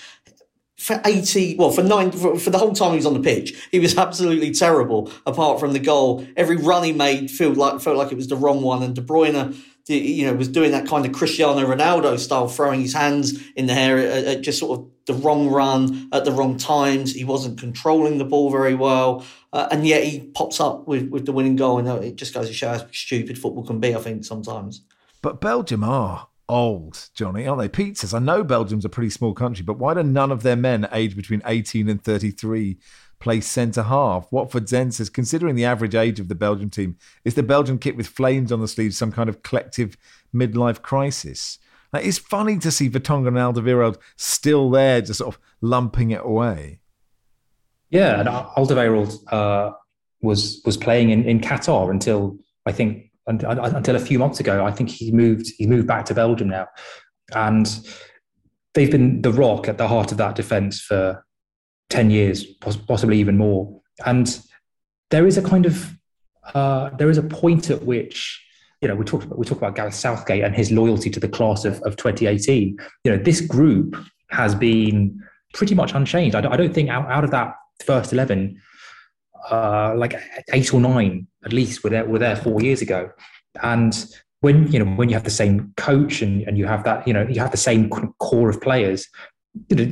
[0.78, 3.68] For eighty, well, for nine, for, for the whole time he was on the pitch,
[3.70, 5.10] he was absolutely terrible.
[5.26, 8.36] Apart from the goal, every run he made felt like felt like it was the
[8.36, 9.60] wrong one, and De Bruyne
[9.94, 13.72] you know, was doing that kind of Cristiano Ronaldo style, throwing his hands in the
[13.72, 17.14] air at, at, just sort of the wrong run at the wrong times.
[17.14, 19.24] He wasn't controlling the ball very well.
[19.52, 21.78] Uh, and yet he pops up with, with the winning goal.
[21.78, 24.82] And it just goes to show how stupid football can be, I think, sometimes.
[25.22, 27.68] But Belgium are old, Johnny, aren't they?
[27.68, 28.14] Pizzas.
[28.14, 31.16] I know Belgium's a pretty small country, but why do none of their men aged
[31.16, 32.78] between 18 and 33
[33.20, 34.26] Play centre half.
[34.32, 37.96] Watford Zen says, considering the average age of the Belgium team, is the Belgian kit
[37.96, 39.96] with flames on the sleeves some kind of collective
[40.34, 41.58] midlife crisis?
[41.92, 46.22] Like, it's funny to see Vertonghen and Alderweireld still there, just sort of lumping it
[46.24, 46.80] away.
[47.90, 49.72] Yeah, and Alderweireld uh,
[50.22, 54.64] was was playing in, in Qatar until I think until a few months ago.
[54.64, 56.68] I think he moved he moved back to Belgium now,
[57.34, 57.66] and
[58.74, 61.24] they've been the rock at the heart of that defence for
[61.90, 63.80] 10 years, possibly even more.
[64.06, 64.40] And
[65.10, 65.94] there is a kind of,
[66.54, 68.42] uh, there is a point at which,
[68.80, 71.28] you know, we talked about, we talk about Gareth Southgate and his loyalty to the
[71.28, 72.78] class of, of 2018.
[73.04, 73.96] You know, this group
[74.30, 75.20] has been
[75.52, 76.34] pretty much unchanged.
[76.34, 78.60] I don't, I don't think out, out of that first 11,
[79.50, 80.14] uh, like
[80.52, 83.10] eight or nine at least were there, were there four years ago.
[83.62, 83.94] And
[84.40, 87.12] when you know when you have the same coach and, and you have that you
[87.12, 89.06] know you have the same core of players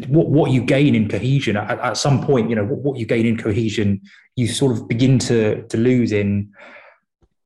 [0.08, 3.06] what, what you gain in cohesion at, at some point, you know, what, what, you
[3.06, 4.00] gain in cohesion,
[4.36, 6.52] you sort of begin to to lose in,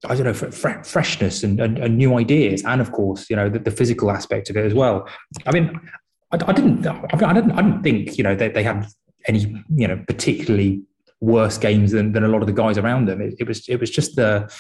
[0.05, 3.49] I don't know, fre- freshness and, and, and, new ideas, and of course, you know,
[3.49, 5.09] the, the, physical aspect of it as well.
[5.47, 5.81] I mean,
[6.33, 8.87] I, I didn't, I didn't, I didn't think, you know, they, they had
[9.27, 10.83] any, you know, particularly
[11.21, 13.23] worse games than, than a lot of the guys around them.
[13.23, 14.53] It, it was, it was just the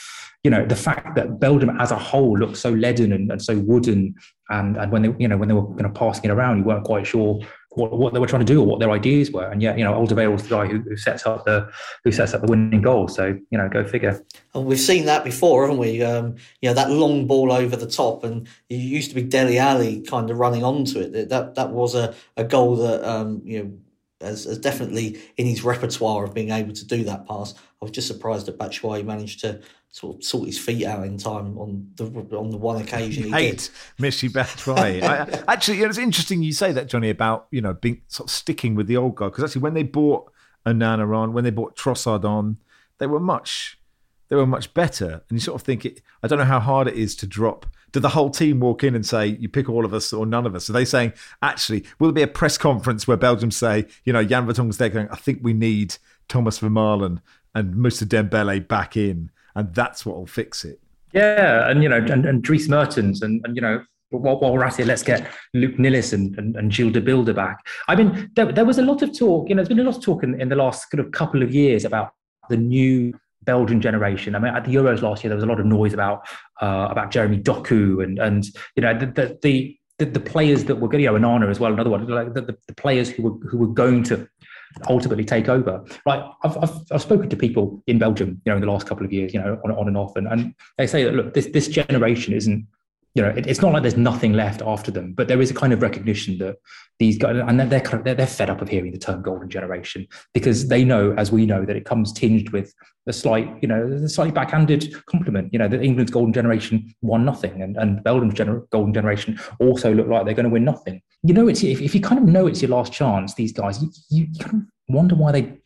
[0.44, 3.59] you know the fact that Belgium as a whole looked so leaden and, and so
[3.59, 4.14] wooden,
[4.50, 6.64] and and when they you know when they were kind of passing it around, you
[6.64, 7.40] weren't quite sure
[7.74, 9.48] what, what they were trying to do or what their ideas were.
[9.50, 11.70] And yet, you know, Alderweireld was the guy who, who, sets up the
[12.05, 13.09] who sets up the winning goal.
[13.09, 14.24] So you know, go figure.
[14.55, 16.02] We've seen that before, haven't we?
[16.02, 19.59] Um, you know, that long ball over the top, and it used to be Dele
[19.59, 21.28] Alli kind of running onto it.
[21.28, 23.72] That that was a, a goal that um, you know
[24.23, 27.55] as, definitely in his repertoire of being able to do that pass.
[27.55, 31.19] I was just surprised that Batshuayi managed to sort of sort his feet out in
[31.19, 32.07] time on the
[32.37, 35.03] on the one occasion he hate Michy Batshuayi.
[35.49, 38.87] actually, it's interesting you say that, Johnny, about you know being sort of sticking with
[38.87, 40.33] the old guy because actually when they bought
[40.67, 42.59] Onana on, when they bought Trossard on,
[42.99, 43.79] they were much
[44.33, 45.23] they were much better.
[45.29, 46.01] And you sort of think it.
[46.23, 47.67] I don't know how hard it is to drop.
[47.92, 50.46] Did the whole team walk in and say, "You pick all of us or none
[50.46, 50.68] of us"?
[50.68, 54.24] Are they saying, actually, will there be a press conference where Belgium say, you know,
[54.24, 55.96] Jan Vertonghen's there going, "I think we need
[56.28, 57.20] Thomas Vermaelen
[57.55, 60.81] and Moussa Dembele back in," and that's what will fix it.
[61.12, 64.64] Yeah, and you know, and, and Dries Mertens, and, and you know, while, while we're
[64.64, 67.66] at it, let's get Luc Nilis and, and, and Gilles de Bilde back.
[67.88, 69.96] I mean, there, there, was a lot of talk, you know, there's been a lot
[69.96, 72.12] of talk in, in the last kind of couple of years about
[72.48, 73.12] the new
[73.44, 74.35] Belgian generation.
[74.35, 76.26] I mean, at the Euros last year, there was a lot of noise about
[76.61, 80.88] uh, about Jeremy Doku and and you know the the, the the, players that were
[80.88, 83.48] going, you know, Onana as well, another one, like the, the, the, players who were
[83.48, 84.28] who were going to
[84.88, 85.85] ultimately take over.
[86.05, 89.05] Right, I've, I've, I've spoken to people in Belgium, you know, in the last couple
[89.05, 91.46] of years, you know, on, on and off, and, and they say that look, this
[91.46, 92.66] this generation isn't
[93.14, 95.55] you know, it, it's not like there's nothing left after them, but there is a
[95.55, 96.57] kind of recognition that
[96.98, 99.51] these guys, and they're kind of, they're, they're fed up of hearing the term golden
[99.51, 102.72] generation because they know, as we know, that it comes tinged with
[103.07, 105.53] a slight, you know, a slightly backhanded compliment.
[105.53, 109.92] You know, that England's golden generation won nothing, and, and Belgium's gener- golden generation also
[109.92, 111.03] look like they're going to win nothing.
[111.22, 113.83] You know, it's if, if you kind of know it's your last chance, these guys,
[113.83, 115.59] you, you kind of wonder why they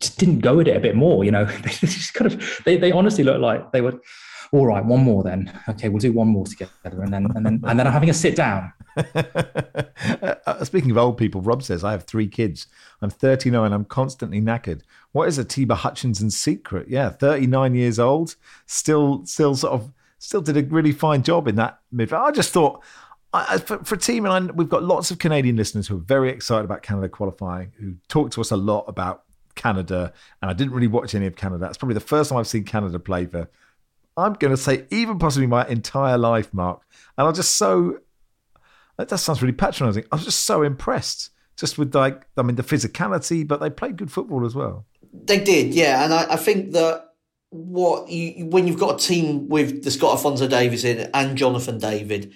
[0.00, 1.24] just didn't go at it a bit more.
[1.24, 4.00] You know, they just kind of they, they honestly look like they were
[4.52, 5.52] all right, one more then.
[5.68, 8.14] Okay, we'll do one more together, and then and then and then I'm having a
[8.14, 8.72] sit down.
[9.14, 12.66] uh, speaking of old people, Rob says I have three kids.
[13.02, 13.72] I'm 39.
[13.72, 14.82] I'm constantly knackered.
[15.12, 16.88] What is Atiba Hutchinson's secret?
[16.88, 21.56] Yeah, 39 years old, still still sort of still did a really fine job in
[21.56, 22.26] that midfield.
[22.26, 22.82] I just thought.
[23.34, 26.00] I, for, for a team, and I, we've got lots of Canadian listeners who are
[26.00, 30.14] very excited about Canada qualifying, who talk to us a lot about Canada.
[30.40, 31.66] And I didn't really watch any of Canada.
[31.66, 33.50] It's probably the first time I've seen Canada play for
[34.18, 36.82] I'm going to say even possibly my entire life, Mark.
[37.16, 38.00] And I'm just so,
[38.96, 40.04] that sounds really patronizing.
[40.10, 43.96] I was just so impressed just with like, I mean, the physicality, but they played
[43.96, 44.86] good football as well.
[45.12, 46.04] They did, yeah.
[46.04, 47.14] And I, I think that
[47.50, 51.78] what you, when you've got a team with the Scott Alphonso Davies in and Jonathan
[51.78, 52.34] David,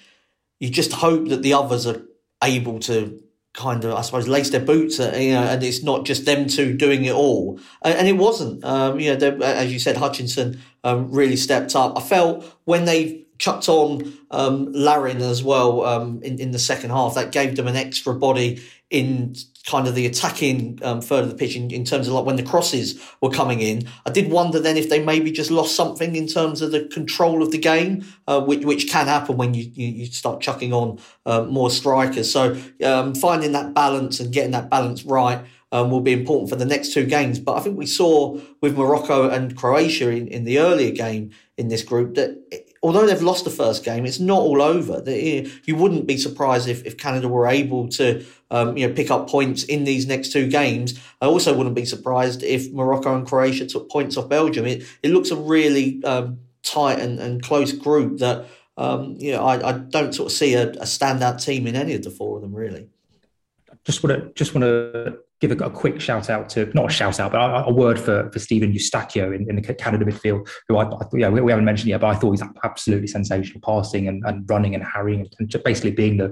[0.59, 2.01] you just hope that the others are
[2.43, 3.21] able to
[3.53, 6.47] kind of, I suppose, lace their boots, uh, you know, and it's not just them
[6.47, 7.59] two doing it all.
[7.83, 8.63] And, and it wasn't.
[8.63, 11.97] Um, you know, as you said, Hutchinson um, really stepped up.
[11.97, 16.91] I felt when they chucked on um, Larin as well um, in, in the second
[16.91, 21.29] half, that gave them an extra body in kind of the attacking um, third of
[21.29, 23.87] the pitch in, in, terms of like when the crosses were coming in.
[24.05, 27.41] I did wonder then if they maybe just lost something in terms of the control
[27.41, 30.99] of the game, uh, which, which can happen when you, you, you start chucking on
[31.25, 32.31] uh, more strikers.
[32.31, 35.43] So um, finding that balance and getting that balance right
[35.73, 37.39] um, will be important for the next two games.
[37.39, 41.67] But I think we saw with Morocco and Croatia in, in the earlier game in
[41.67, 42.37] this group that
[42.83, 45.03] although they've lost the first game, it's not all over.
[45.09, 49.27] You wouldn't be surprised if, if Canada were able to um, you know pick up
[49.27, 50.99] points in these next two games.
[51.19, 54.67] I also wouldn't be surprised if Morocco and Croatia took points off Belgium.
[54.67, 58.45] It it looks a really um, tight and, and close group that
[58.77, 61.95] um, you know I, I don't sort of see a, a standout team in any
[61.95, 62.89] of the four of them really.
[63.85, 66.93] Just want to just want to give a, a, quick shout out to not a
[66.93, 70.47] shout out, but a, a word for for Stephen Eustáquio in, in, the Canada midfield,
[70.67, 73.59] who I, I yeah we, we, haven't mentioned yet, but I thought he's absolutely sensational,
[73.59, 76.27] passing and, and running and harrying and just basically being the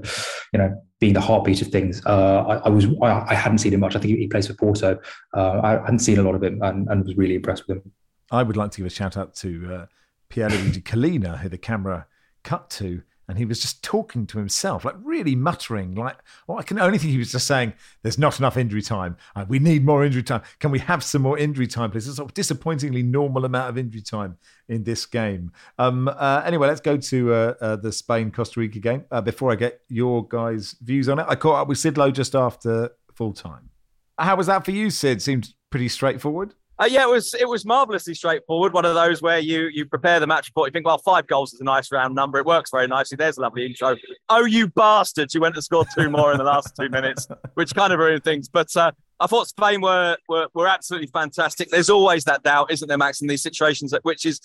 [0.54, 2.00] you know being the heartbeat of things.
[2.06, 3.96] Uh, I, I, was I, I, hadn't seen him much.
[3.96, 4.98] I think he, plays for Porto.
[5.36, 7.92] Uh, I hadn't seen a lot of him and, and, was really impressed with him.
[8.30, 9.86] I would like to give a shout out to uh,
[10.30, 12.06] Pierluigi Collina, who the camera
[12.44, 15.94] cut to and he was just talking to himself, like really muttering.
[15.94, 19.16] Like, well, I can only think he was just saying, "There's not enough injury time.
[19.34, 20.42] Uh, we need more injury time.
[20.60, 23.70] Can we have some more injury time, please?" It's a sort of disappointingly normal amount
[23.70, 25.52] of injury time in this game.
[25.78, 29.04] Um, uh, anyway, let's go to uh, uh the Spain Costa Rica game.
[29.10, 32.10] Uh, before I get your guys' views on it, I caught up with Sid Lowe
[32.10, 33.70] just after full time.
[34.18, 35.22] How was that for you, Sid?
[35.22, 36.54] Seemed pretty straightforward.
[36.82, 38.72] Uh, yeah, it was it was marvelously straightforward.
[38.72, 41.52] One of those where you you prepare the match report, you think, well, five goals
[41.52, 42.38] is a nice round number.
[42.38, 43.14] It works very nicely.
[43.14, 43.96] There's a lovely intro.
[44.28, 45.32] Oh, you bastards!
[45.32, 48.24] You went to score two more in the last two minutes, which kind of ruined
[48.24, 48.48] things.
[48.48, 48.90] But uh,
[49.20, 51.70] I thought Spain were, were were absolutely fantastic.
[51.70, 54.40] There's always that doubt, isn't there, Max, in these situations, which is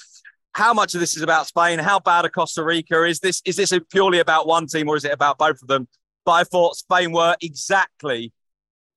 [0.53, 1.79] how much of this is about Spain?
[1.79, 3.03] How bad are Costa Rica?
[3.03, 5.87] Is this is this purely about one team or is it about both of them?
[6.23, 8.31] But I thought Spain were exactly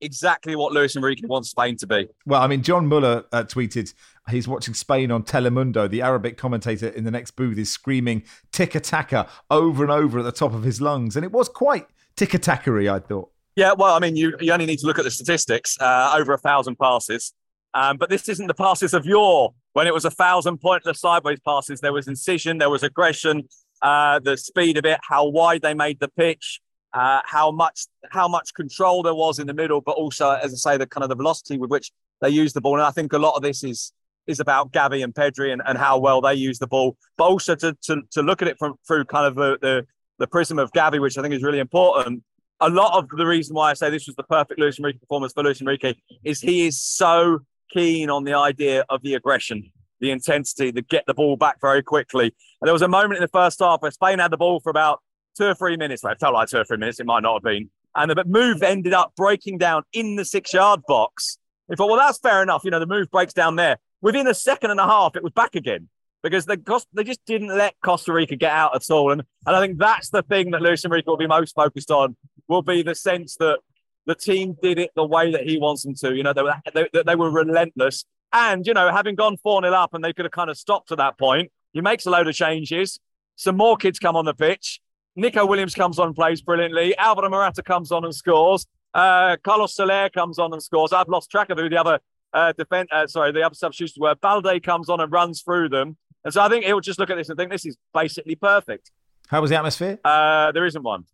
[0.01, 2.09] exactly what Luis Enrique wants Spain to be.
[2.27, 3.93] Well, I mean, John Muller uh, tweeted
[4.31, 5.89] he's watching Spain on Telemundo.
[5.89, 10.23] The Arabic commentator in the next booth is screaming "Tic Taka" over and over at
[10.23, 11.87] the top of his lungs, and it was quite
[12.17, 13.31] tick tic I thought.
[13.57, 16.33] Yeah, well, I mean, you, you only need to look at the statistics uh, over
[16.33, 17.33] a thousand passes.
[17.75, 21.41] Um, but this isn't the passes of yore when it was a thousand pointless sideways
[21.41, 21.81] passes.
[21.81, 23.49] There was incision, there was aggression,
[23.83, 26.61] uh, the speed of it, how wide they made the pitch,
[26.93, 30.57] uh, how much how much control there was in the middle, but also, as I
[30.57, 32.75] say, the kind of the velocity with which they use the ball.
[32.75, 33.93] And I think a lot of this is
[34.27, 37.55] is about Gavi and Pedri and, and how well they use the ball, but also
[37.57, 39.87] to to, to look at it from through kind of the, the
[40.19, 42.23] the prism of Gavi, which I think is really important.
[42.61, 45.33] A lot of the reason why I say this was the perfect Luis Enrique performance
[45.33, 47.41] for Luis Enrique is he is so
[47.73, 49.71] keen on the idea of the aggression,
[50.01, 52.25] the intensity, the get the ball back very quickly.
[52.25, 54.69] And there was a moment in the first half where Spain had the ball for
[54.69, 55.01] about
[55.37, 56.21] two or three minutes left.
[56.21, 57.01] Felt like two or three minutes.
[57.01, 57.71] It might not have been.
[57.95, 61.39] And the move ended up breaking down in the six yard box.
[61.69, 62.65] He thought, well, that's fair enough.
[62.65, 63.79] You know, the move breaks down there.
[64.01, 65.89] within a second and a half, it was back again
[66.23, 66.57] because they
[66.93, 69.13] they just didn't let Costa Rica get out at all.
[69.13, 72.17] And and I think that's the thing that Luis Enrique will be most focused on
[72.49, 73.61] will be the sense that
[74.07, 76.15] the team did it the way that he wants them to.
[76.15, 78.05] You know, they were they, they were relentless.
[78.33, 80.93] And you know, having gone four 0 up and they could have kind of stopped
[80.93, 82.99] at that point, he makes a load of changes.
[83.37, 84.81] Some more kids come on the pitch.
[85.17, 86.97] Nico Williams comes on and plays brilliantly.
[86.97, 88.67] Alvaro Morata comes on and scores.
[88.95, 90.93] Uh, Carlos Soler comes on and scores.
[90.93, 92.01] I've lost track of who the other
[92.33, 94.15] uh, defense, uh, sorry, the other substitutes were.
[94.15, 95.97] Balde comes on and runs through them.
[96.25, 98.91] And so I think he'll just look at this and think this is basically perfect.
[99.29, 99.99] How was the atmosphere?
[100.05, 101.05] Uh, there isn't one.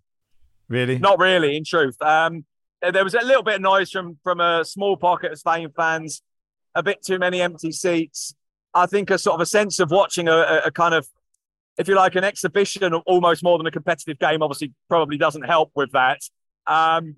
[0.69, 0.99] Really?
[0.99, 2.01] Not really, in truth.
[2.03, 2.45] Um,
[2.83, 6.23] there was a little bit of noise from from a small pocket of Spain fans,
[6.75, 8.35] a bit too many empty seats.
[8.75, 11.09] I think a sort of a sense of watching a, a kind of,
[11.79, 14.43] if you like, an exhibition almost more than a competitive game.
[14.43, 16.21] Obviously, probably doesn't help with that.
[16.67, 17.17] Um,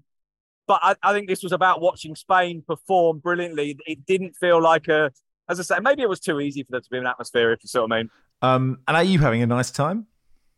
[0.67, 3.79] but I, I, think this was about watching Spain perform brilliantly.
[3.87, 5.11] It didn't feel like a,
[5.49, 7.61] as I say, maybe it was too easy for there to be an atmosphere, if
[7.63, 8.11] you see what I mean.
[8.43, 10.07] Um, and are you having a nice time?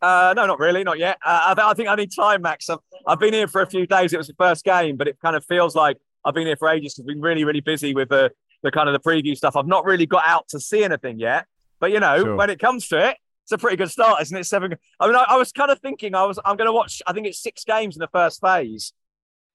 [0.02, 1.18] Uh, no, not really, not yet.
[1.24, 2.68] Uh, I, I, think I need time, Max.
[2.68, 4.12] I've, I've, been here for a few days.
[4.12, 6.68] It was the first game, but it kind of feels like I've been here for
[6.68, 6.98] ages.
[6.98, 8.32] I've been really, really busy with the,
[8.62, 9.56] the kind of the preview stuff.
[9.56, 11.46] I've not really got out to see anything yet.
[11.78, 12.36] But you know, sure.
[12.36, 13.16] when it comes to it,
[13.50, 14.44] it's a pretty good start, isn't it?
[14.44, 14.76] Seven.
[15.00, 17.02] I mean, I, I was kind of thinking I was I'm going to watch.
[17.06, 18.92] I think it's six games in the first phase,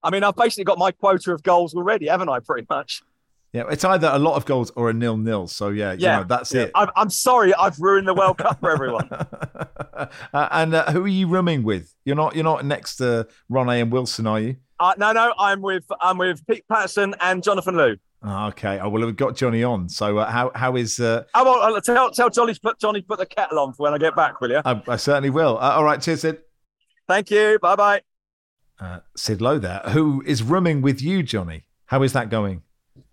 [0.06, 2.38] I mean, I've basically got my quota of goals already, haven't I?
[2.38, 3.02] Pretty much.
[3.52, 5.48] Yeah, it's either a lot of goals or a nil nil.
[5.48, 6.62] So yeah, yeah, know, that's yeah.
[6.62, 6.72] it.
[6.74, 9.08] I'm, I'm, sorry, I've ruined the World Cup for everyone.
[9.10, 11.92] uh, and uh, who are you rooming with?
[12.04, 14.56] You're not you're not next to Ronnie and Wilson, are you?
[14.78, 17.98] Uh, no, no, I'm with I'm with Pete Patterson and Jonathan Liew.
[18.22, 19.88] Oh, okay, I will have got Johnny on.
[19.88, 20.98] So uh, how how is?
[20.98, 21.24] Uh...
[21.34, 23.98] I will tell tell Johnny to put Johnny put the kettle on for when I
[23.98, 24.40] get back.
[24.40, 24.62] Will you?
[24.64, 25.58] I, I certainly will.
[25.58, 26.38] Uh, all right, cheers, Sid.
[27.06, 27.58] Thank you.
[27.60, 28.00] Bye bye
[28.80, 31.66] uh, Sid Lowe there, who is rooming with you, Johnny.
[31.86, 32.62] How is that going?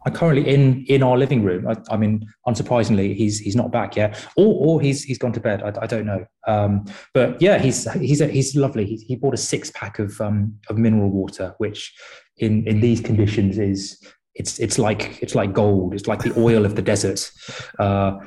[0.06, 1.68] I'm currently in in our living room.
[1.68, 5.40] I, I, mean, unsurprisingly, he's he's not back yet, or or he's he's gone to
[5.40, 5.64] bed.
[5.64, 6.26] I, I don't know.
[6.46, 8.86] Um, but yeah, he's he's he's lovely.
[8.86, 11.94] He, he bought a six pack of um, of mineral water, which
[12.38, 13.98] in in these conditions is
[14.36, 15.94] it's it's like it's like gold.
[15.94, 17.32] It's like the oil of the desert.
[17.80, 18.18] Uh,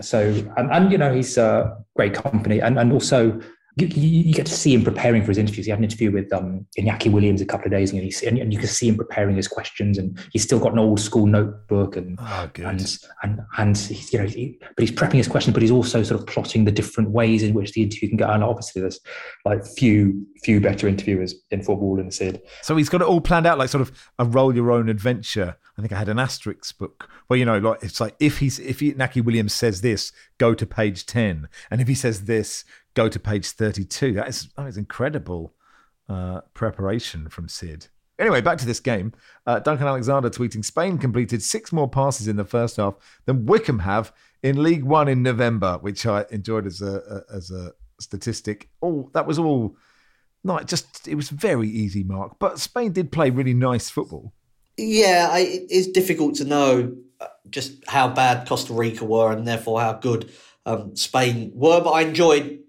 [0.00, 0.20] so
[0.56, 3.40] and, and you know he's uh, great company, and and also
[3.76, 5.64] you, you, get to see him preparing for his interviews.
[5.64, 8.26] He had an interview with um, Iñaki Williams a couple of days ago, and, he,
[8.26, 9.96] and, and, you can see him preparing his questions.
[9.96, 14.18] And he's still got an old school notebook, and oh, and and and he's, you
[14.18, 17.10] know, he, but he's prepping his questions, but he's also sort of plotting the different
[17.10, 18.28] ways in which the interview can go.
[18.28, 19.00] And obviously, there's
[19.46, 22.42] like few few better interviewers in football than Sid.
[22.60, 25.56] So he's got it all planned out, like sort of a roll your own adventure.
[25.78, 28.58] I think I had an asterisk book where you know, like it's like if he's
[28.58, 32.64] if Iñaki Williams says this, go to page ten, and if he says this,
[32.94, 34.14] go to page 32.
[34.14, 35.54] That is, that is incredible
[36.08, 37.88] uh, preparation from Sid.
[38.18, 39.12] Anyway, back to this game.
[39.46, 43.80] Uh, Duncan Alexander tweeting Spain completed six more passes in the first half than Wycombe
[43.80, 44.12] have
[44.42, 48.68] in League One in November, which I enjoyed as a, a as a statistic.
[48.82, 49.76] Oh, that was all
[50.44, 52.38] not just it was very easy, Mark.
[52.38, 54.32] But Spain did play really nice football.
[54.76, 59.80] Yeah, I, it's difficult to know uh, just how bad Costa Rica were and therefore
[59.80, 60.30] how good
[60.64, 61.80] um, Spain were.
[61.80, 62.60] But I enjoyed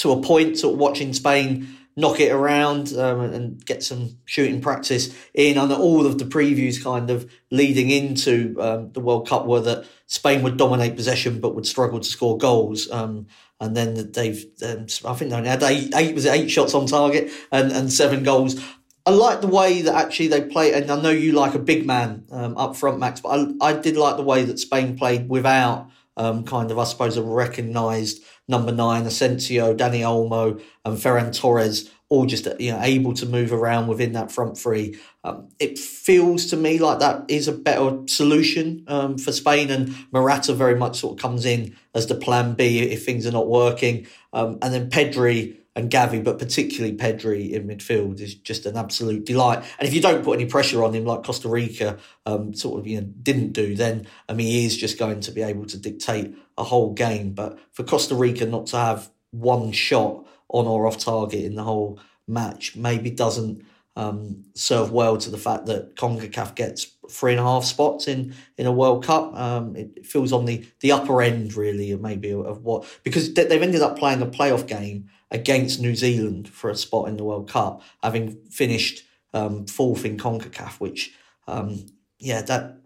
[0.00, 4.60] to a point, sort of watching Spain knock it around um, and get some shooting
[4.60, 5.58] practice in.
[5.58, 9.86] And all of the previews kind of leading into um, the World Cup were that
[10.06, 12.90] Spain would dominate possession but would struggle to score goals.
[12.90, 13.26] Um,
[13.60, 17.30] and then they've, um, I think they had eight, eight was eight shots on target
[17.52, 18.60] and, and seven goals.
[19.04, 21.86] I like the way that actually they play, and I know you like a big
[21.86, 25.28] man um, up front, Max, but I, I did like the way that Spain played
[25.28, 31.34] without um, kind of, I suppose, a recognised number nine, Asensio, Dani Olmo, and Ferran
[31.34, 34.98] Torres, all just you know able to move around within that front three.
[35.22, 39.94] Um, it feels to me like that is a better solution um, for Spain, and
[40.12, 43.48] Morata very much sort of comes in as the plan B if things are not
[43.48, 48.76] working, um, and then Pedri and Gavi, but particularly Pedri in midfield is just an
[48.76, 49.64] absolute delight.
[49.78, 52.86] And if you don't put any pressure on him, like Costa Rica um, sort of
[52.86, 55.78] you know didn't do, then I mean he is just going to be able to
[55.78, 57.32] dictate a whole game.
[57.32, 61.62] But for Costa Rica not to have one shot on or off target in the
[61.62, 63.64] whole match maybe doesn't
[63.96, 68.34] um, serve well to the fact that CONCACAF gets three and a half spots in,
[68.56, 69.34] in a World Cup.
[69.34, 73.82] Um, it feels on the, the upper end, really, maybe of, what, because they've ended
[73.82, 77.82] up playing a playoff game against New Zealand for a spot in the World Cup,
[78.02, 81.14] having finished um, fourth in CONCACAF, which,
[81.46, 81.86] um,
[82.18, 82.78] yeah, that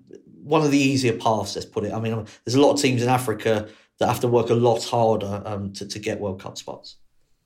[0.43, 1.93] one of the easier paths, let's put it.
[1.93, 3.69] I mean, there's a lot of teams in Africa
[3.99, 6.97] that have to work a lot harder um, to, to get World Cup spots.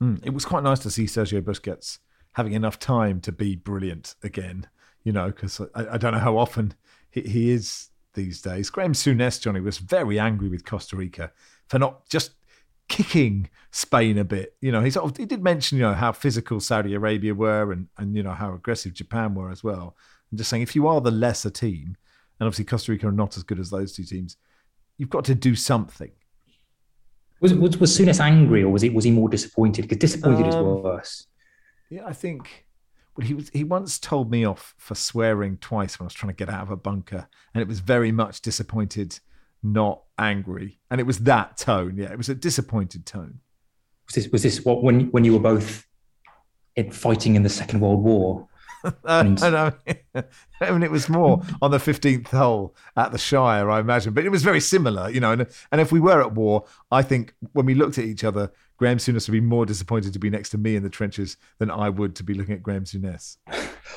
[0.02, 1.98] Mm, it was quite nice to see Sergio Busquets
[2.32, 4.66] having enough time to be brilliant again,
[5.04, 6.74] you know, because I, I, don't know how often
[7.10, 8.70] he, he is these days.
[8.70, 11.32] Graham Souness, Johnny, was very angry with Costa Rica
[11.68, 12.32] for not just
[12.88, 14.54] kicking Spain a bit.
[14.60, 17.72] You know, he sort of he did mention, you know, how physical Saudi Arabia were
[17.72, 19.96] and and you know how aggressive Japan were as well.
[20.30, 21.96] And just saying if you are the lesser team,
[22.40, 24.36] and obviously Costa Rica are not as good as those two teams,
[24.96, 26.10] you've got to do something.
[27.40, 29.82] Was was, was Souness angry or was he was he more disappointed?
[29.82, 31.26] Because disappointed um, is worse.
[31.90, 32.66] Yeah, I think.
[33.16, 33.48] Well, he was.
[33.50, 36.62] He once told me off for swearing twice when I was trying to get out
[36.62, 39.18] of a bunker, and it was very much disappointed,
[39.62, 40.80] not angry.
[40.90, 41.96] And it was that tone.
[41.96, 43.40] Yeah, it was a disappointed tone.
[44.06, 45.86] Was this was this what when when you were both
[46.76, 48.48] in fighting in the Second World War?
[48.84, 49.72] uh, I know.
[50.60, 54.24] I mean, it was more on the 15th hole at the Shire, I imagine, but
[54.24, 55.32] it was very similar, you know.
[55.32, 58.52] And, and if we were at war, I think when we looked at each other,
[58.76, 61.70] Graham Souness would be more disappointed to be next to me in the trenches than
[61.70, 63.36] I would to be looking at Graham Souness.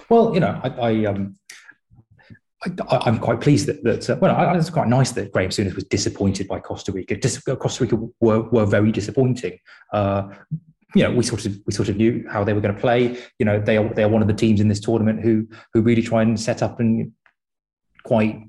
[0.09, 1.35] Well, you know, I, I um,
[2.63, 5.73] I, am quite pleased that, that uh, well, I, it's quite nice that Graham Souness
[5.73, 7.15] was disappointed by Costa Rica.
[7.15, 9.57] Dis- Costa Rica were, were very disappointing.
[9.91, 10.29] Uh,
[10.93, 13.17] you know, we sort of we sort of knew how they were going to play.
[13.39, 15.81] You know, they are they are one of the teams in this tournament who who
[15.81, 17.11] really try and set up and
[18.03, 18.39] quite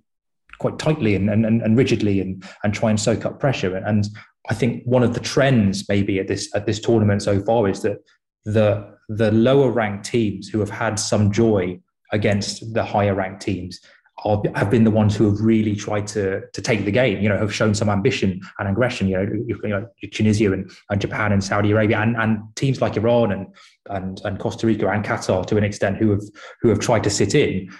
[0.58, 3.76] quite tightly and and, and rigidly and and try and soak up pressure.
[3.76, 4.06] And
[4.50, 7.80] I think one of the trends maybe at this at this tournament so far is
[7.82, 7.98] that
[8.44, 11.80] the the lower ranked teams who have had some joy
[12.12, 13.80] against the higher ranked teams
[14.24, 17.20] are, have been the ones who have really tried to to take the game.
[17.22, 19.08] You know, have shown some ambition and aggression.
[19.08, 22.96] You know, you know Tunisia and, and Japan and Saudi Arabia and, and teams like
[22.96, 23.46] Iran and,
[23.86, 26.22] and and Costa Rica and Qatar to an extent who have
[26.60, 27.70] who have tried to sit in.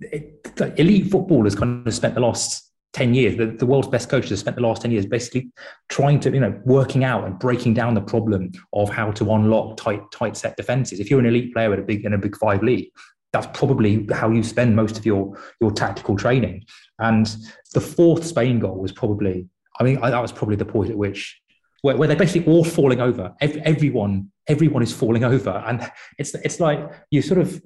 [0.00, 4.30] It, elite footballers kind of spent the last 10 years the, the, world's best coaches
[4.30, 5.50] have spent the last 10 years basically
[5.88, 9.76] trying to you know working out and breaking down the problem of how to unlock
[9.76, 12.36] tight tight set defenses if you're an elite player at a big in a big
[12.36, 12.88] five league
[13.32, 16.64] that's probably how you spend most of your your tactical training.
[16.98, 17.26] And
[17.74, 19.48] the fourth Spain goal was probably,
[19.78, 21.40] I mean, that was probably the point at which
[21.82, 23.34] where, where they're basically all falling over.
[23.40, 27.62] everyone, everyone is falling over, and it's it's like you sort of.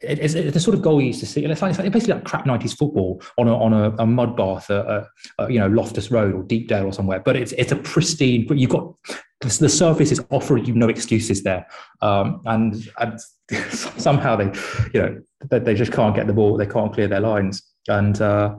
[0.00, 1.44] It's, the sort of goal you used to see.
[1.44, 4.70] It's, like, it's basically like crap '90s football on a, on a, a mud bath
[4.70, 5.06] at, at,
[5.40, 7.18] at, you know Loftus Road or Deepdale or somewhere.
[7.18, 8.46] But it's it's a pristine.
[8.50, 8.94] You've got
[9.40, 11.66] the surface is offering you no excuses there,
[12.02, 13.20] um, and and
[13.70, 14.46] somehow they,
[14.92, 16.56] you know, they, they, just can't get the ball.
[16.56, 18.58] They can't clear their lines, and uh,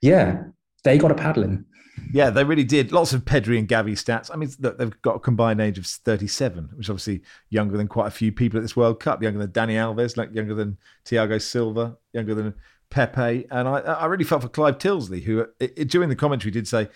[0.00, 0.42] yeah,
[0.84, 1.64] they got a paddling.
[2.12, 2.92] Yeah, they really did.
[2.92, 4.30] Lots of Pedri and Gavi stats.
[4.32, 8.06] I mean, they've got a combined age of 37, which is obviously younger than quite
[8.06, 9.22] a few people at this World Cup.
[9.22, 12.54] Younger than Dani Alves, like younger than Thiago Silva, younger than
[12.90, 13.46] Pepe.
[13.50, 16.66] And I, I really felt for Clive Tyldesley, who it, it, during the commentary did
[16.66, 16.88] say,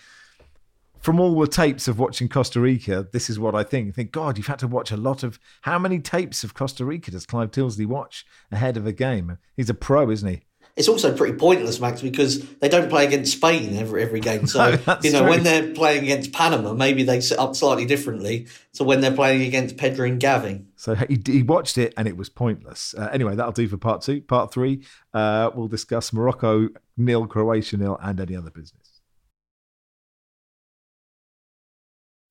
[1.03, 3.89] from all the tapes of watching Costa Rica, this is what I think.
[3.89, 5.37] I think, God, you've had to watch a lot of.
[5.63, 9.37] How many tapes of Costa Rica does Clive Tyldesley watch ahead of a game?
[9.57, 10.41] He's a pro, isn't he?
[10.75, 14.47] It's also pretty pointless, Max, because they don't play against Spain every every game.
[14.47, 15.29] So no, you know true.
[15.29, 18.47] when they're playing against Panama, maybe they set up slightly differently.
[18.71, 22.17] So when they're playing against Pedro and Gavi, so he, he watched it and it
[22.17, 22.95] was pointless.
[22.97, 24.21] Uh, anyway, that'll do for part two.
[24.21, 24.83] Part three,
[25.13, 28.82] uh, we'll discuss Morocco nil, Croatia nil, and any other business.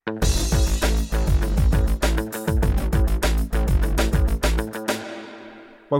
[0.04, 0.18] Welcome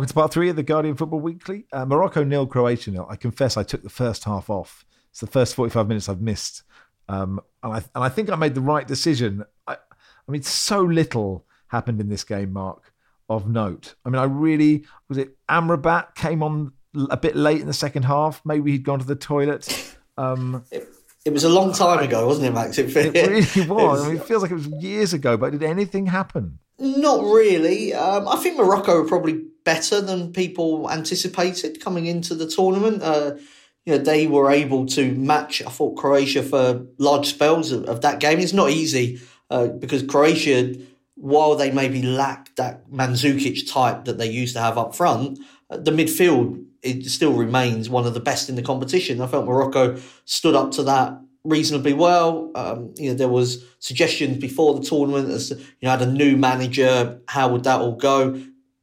[0.09, 1.67] to part three of the Guardian Football Weekly.
[1.73, 3.07] Uh, Morocco nil, Croatia nil.
[3.09, 4.85] I confess I took the first half off.
[5.11, 6.65] It's the first 45 minutes I've missed.
[7.09, 9.45] Um, and, I, and I think I made the right decision.
[9.69, 12.93] I, I mean, so little happened in this game, Mark,
[13.29, 13.95] of note.
[14.05, 16.73] I mean, I really, was it Amrabat came on
[17.09, 18.43] a bit late in the second half?
[18.45, 19.97] Maybe he'd gone to the toilet.
[20.19, 20.89] Um, it,
[21.25, 22.79] it was a long time ago, wasn't it, Max?
[22.79, 24.01] It, it really was.
[24.01, 24.05] It.
[24.05, 26.59] I mean, it feels like it was years ago, but did anything happen?
[26.79, 27.95] Not really.
[27.95, 33.03] Um, I think Morocco were probably better than people anticipated coming into the tournament.
[33.03, 33.37] Uh,
[33.85, 38.01] you know, they were able to match, I thought, Croatia for large spells of, of
[38.01, 38.41] that game.
[38.41, 39.21] It's not easy
[39.51, 40.75] uh, because Croatia,
[41.15, 45.39] while they maybe lack that Mandzukic type that they used to have up front,
[45.71, 49.21] uh, the midfield it still remains one of the best in the competition.
[49.21, 52.51] I felt Morocco stood up to that reasonably well.
[52.55, 56.37] Um, you know, there was suggestions before the tournament as you know, had a new
[56.37, 57.21] manager.
[57.29, 58.41] How would that all go?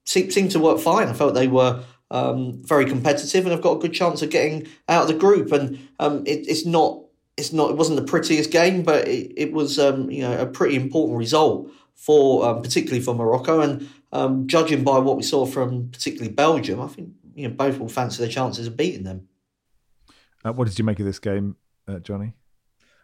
[0.10, 1.08] seemed, seemed to work fine.
[1.08, 4.68] I felt they were um, very competitive and have got a good chance of getting
[4.88, 5.52] out of the group.
[5.52, 7.04] And um, it, it's not
[7.38, 10.46] it's not it wasn't the prettiest game, but it, it was um, you know a
[10.46, 13.62] pretty important result for um, particularly for Morocco.
[13.62, 17.10] And um, judging by what we saw from particularly Belgium, I think
[17.40, 19.28] you know both will fancy their chances of beating them.
[20.44, 21.56] Uh, what did you make of this game,
[21.88, 22.34] uh, Johnny?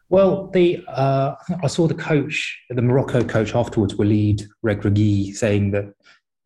[0.10, 5.94] Well, the uh, I saw the coach, the Morocco coach afterwards, Walid Regragui, saying that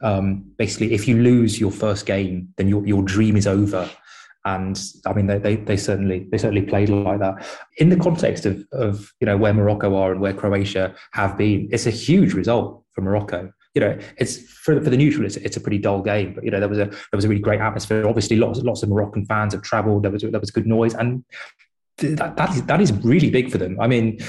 [0.01, 3.89] um, basically, if you lose your first game, then your, your dream is over.
[4.45, 7.45] And I mean, they, they, they certainly they certainly played like that.
[7.77, 11.67] In the context of, of you know where Morocco are and where Croatia have been,
[11.71, 13.51] it's a huge result for Morocco.
[13.75, 16.33] You know, it's for, for the neutral, it's, it's a pretty dull game.
[16.33, 18.07] But you know, there was a there was a really great atmosphere.
[18.07, 20.03] Obviously, lots lots of Moroccan fans have travelled.
[20.03, 21.23] There was there was good noise, and
[21.97, 23.79] that, that is that is really big for them.
[23.79, 24.19] I mean,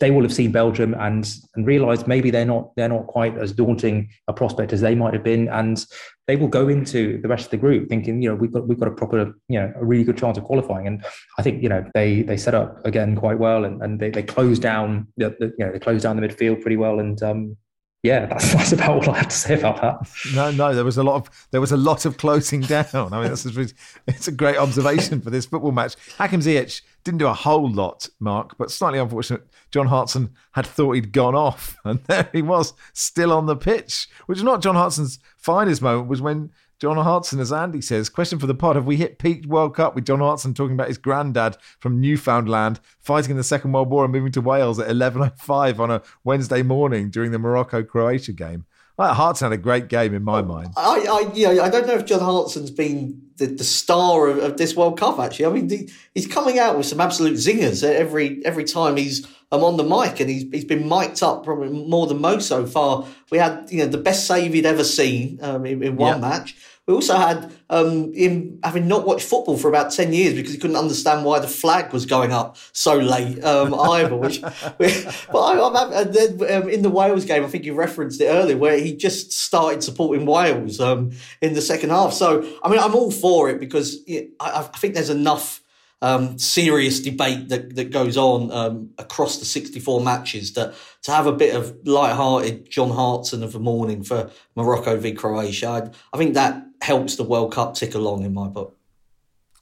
[0.00, 3.52] they will have seen Belgium and and realised maybe they're not they're not quite as
[3.52, 5.84] daunting a prospect as they might have been, and
[6.26, 8.80] they will go into the rest of the group thinking, you know, we've got we've
[8.80, 10.86] got a proper, you know, a really good chance of qualifying.
[10.86, 11.04] And
[11.38, 14.22] I think you know they they set up again quite well, and, and they they
[14.22, 17.56] closed down the, the you know they closed down the midfield pretty well, and um,
[18.02, 20.08] yeah, that's, that's about all I have to say about that.
[20.34, 22.86] No, no, there was a lot of there was a lot of closing down.
[22.94, 23.66] I mean, that's a,
[24.06, 25.96] it's a great observation for this football match.
[26.16, 29.46] Hakim Ziyech didn't do a whole lot, Mark, but slightly unfortunate.
[29.70, 34.08] John Hartson had thought he'd gone off, and there he was, still on the pitch,
[34.26, 36.08] which is not John Hartson's finest moment.
[36.08, 36.50] Was when
[36.80, 39.94] John Hartson, as Andy says, question for the pod: Have we hit peak World Cup
[39.94, 44.04] with John Hartson talking about his granddad from Newfoundland fighting in the Second World War
[44.04, 48.64] and moving to Wales at 11:05 on a Wednesday morning during the Morocco-Croatia game?
[48.96, 50.74] Well, Hartson had a great game in my mind.
[50.76, 54.38] I, I, you know, I don't know if John Hartson's been the, the star of,
[54.38, 55.18] of, this World Cup.
[55.18, 59.26] Actually, I mean, the, he's coming out with some absolute zingers every every time he's
[59.52, 62.66] I'm on the mic, and he's he's been mic'd up probably more than most so
[62.66, 63.06] far.
[63.30, 66.28] We had you know the best save he'd ever seen um, in, in, one yeah.
[66.28, 66.56] match.
[66.86, 70.58] We also had um, him having not watched football for about 10 years because he
[70.58, 74.16] couldn't understand why the flag was going up so late um, either.
[74.16, 78.26] Which, but I, and then um, in the Wales game, I think you referenced it
[78.26, 82.12] earlier, where he just started supporting Wales um, in the second half.
[82.12, 85.62] So, I mean, I'm all for it because I, I think there's enough
[86.02, 91.26] um, serious debate that, that goes on um, across the 64 matches that to have
[91.26, 96.18] a bit of light-hearted John Hartson of the morning for Morocco v Croatia, I, I
[96.18, 98.76] think that helps the World Cup tick along in my book.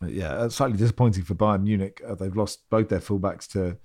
[0.07, 2.01] Yeah, slightly disappointing for Bayern Munich.
[2.07, 3.77] Uh, they've lost both their fullbacks to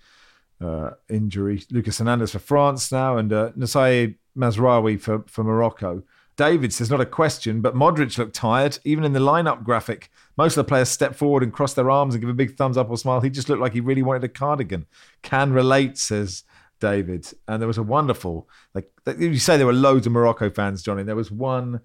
[0.63, 1.63] uh, injury.
[1.71, 6.03] Lucas Hernandez for France now and uh, Noussair Mazraoui for, for Morocco.
[6.35, 8.79] David says, not a question, but Modric looked tired.
[8.83, 12.15] Even in the lineup graphic, most of the players step forward and cross their arms
[12.15, 13.21] and give a big thumbs up or smile.
[13.21, 14.85] He just looked like he really wanted a cardigan.
[15.21, 16.43] Can relate, says
[16.79, 17.27] David.
[17.47, 21.03] And there was a wonderful, like you say, there were loads of Morocco fans, Johnny.
[21.03, 21.81] There was one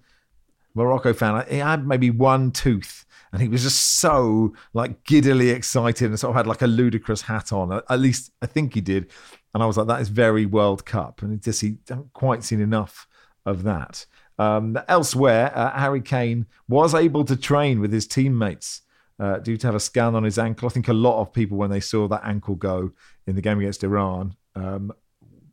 [0.73, 1.45] Morocco fan.
[1.49, 6.31] He had maybe one tooth, and he was just so like giddily excited and sort
[6.31, 7.71] of had like a ludicrous hat on.
[7.89, 9.11] At least I think he did.
[9.53, 12.43] And I was like, that is very World Cup, and it just he haven't quite
[12.43, 13.07] seen enough
[13.45, 14.05] of that.
[14.39, 18.81] Um, elsewhere, uh, Harry Kane was able to train with his teammates
[19.19, 20.67] uh, due to have a scan on his ankle.
[20.67, 22.91] I think a lot of people, when they saw that ankle go
[23.27, 24.93] in the game against Iran, um,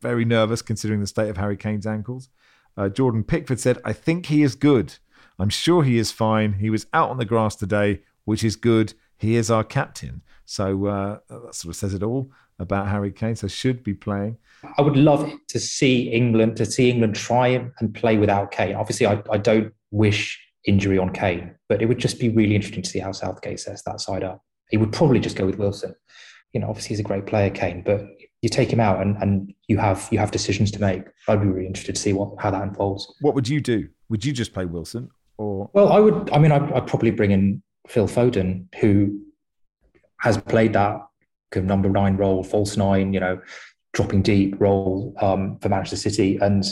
[0.01, 2.29] very nervous considering the state of Harry Kane's ankles.
[2.77, 4.95] Uh, Jordan Pickford said, I think he is good.
[5.37, 6.53] I'm sure he is fine.
[6.53, 8.93] He was out on the grass today, which is good.
[9.17, 10.21] He is our captain.
[10.45, 13.35] So uh, that sort of says it all about Harry Kane.
[13.35, 14.37] So should be playing.
[14.77, 18.75] I would love to see England to see England try and play without Kane.
[18.75, 22.83] Obviously, I, I don't wish injury on Kane, but it would just be really interesting
[22.83, 24.43] to see how Southgate sets that side up.
[24.69, 25.95] He would probably just go with Wilson.
[26.53, 28.05] You know, obviously he's a great player, Kane, but
[28.41, 31.03] you take him out and, and you have you have decisions to make.
[31.27, 33.13] I'd be really interested to see what how that unfolds.
[33.21, 33.89] What would you do?
[34.09, 35.69] Would you just play Wilson or?
[35.73, 36.29] Well, I would.
[36.31, 39.19] I mean, I'd, I'd probably bring in Phil Foden, who
[40.19, 40.99] has played that
[41.55, 43.13] number nine role, false nine.
[43.13, 43.41] You know,
[43.93, 46.63] dropping deep role um, for Manchester City and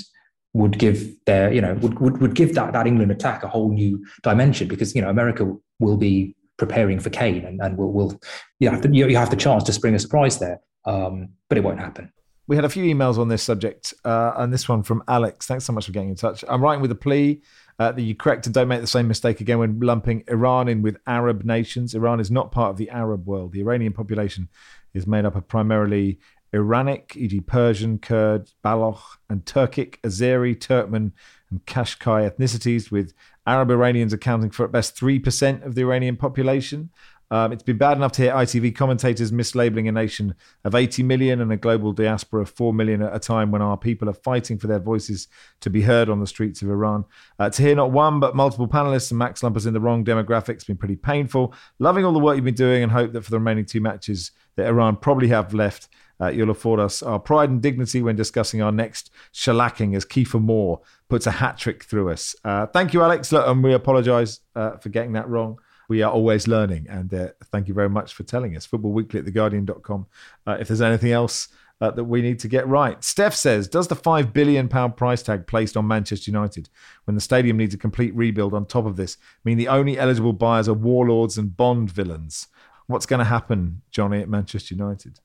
[0.54, 3.74] would give their, you know, would, would, would give that, that England attack a whole
[3.74, 8.22] new dimension because, you know, America will be preparing for Kane and, and will, will
[8.60, 11.80] you, have you have the chance to spring a surprise there, um, but it won't
[11.80, 12.12] happen.
[12.48, 15.48] We had a few emails on this subject, uh, and this one from Alex.
[15.48, 16.44] Thanks so much for getting in touch.
[16.48, 17.42] I'm writing with a plea
[17.80, 20.82] uh, that you correct and don't make the same mistake again when lumping Iran in
[20.82, 21.94] with Arab nations.
[21.94, 23.52] Iran is not part of the Arab world.
[23.52, 24.50] The Iranian population
[24.94, 26.20] is made up of primarily
[26.54, 31.12] Iranic, e.g., Persian, Kurd, Baloch, and Turkic, Azeri, Turkmen,
[31.52, 33.14] and Qashqai ethnicities, with
[33.46, 36.92] Arab Iranians accounting for at best 3% of the Iranian population.
[37.36, 41.42] Um, it's been bad enough to hear ITV commentators mislabeling a nation of 80 million
[41.42, 44.58] and a global diaspora of 4 million at a time when our people are fighting
[44.58, 45.28] for their voices
[45.60, 47.04] to be heard on the streets of Iran.
[47.38, 50.48] Uh, to hear not one but multiple panelists and Max Lumpers in the wrong demographics
[50.48, 51.54] has been pretty painful.
[51.78, 54.32] Loving all the work you've been doing and hope that for the remaining two matches
[54.56, 55.90] that Iran probably have left,
[56.22, 60.42] uh, you'll afford us our pride and dignity when discussing our next shellacking as Kiefer
[60.42, 60.80] Moore
[61.10, 62.34] puts a hat trick through us.
[62.46, 65.60] Uh, thank you, Alex, and we apologise uh, for getting that wrong.
[65.88, 68.66] We are always learning, and uh, thank you very much for telling us.
[68.66, 70.08] Football Weekly at theguardian.com.
[70.48, 71.50] Uh, if there's anything else
[71.82, 73.04] uh, that we need to get right.
[73.04, 76.70] Steph says, does the five billion pound price tag placed on Manchester United,
[77.04, 80.34] when the stadium needs a complete rebuild on top of this, mean the only eligible
[80.34, 82.48] buyers are warlords and Bond villains?
[82.88, 85.20] What's going to happen, Johnny, at Manchester United?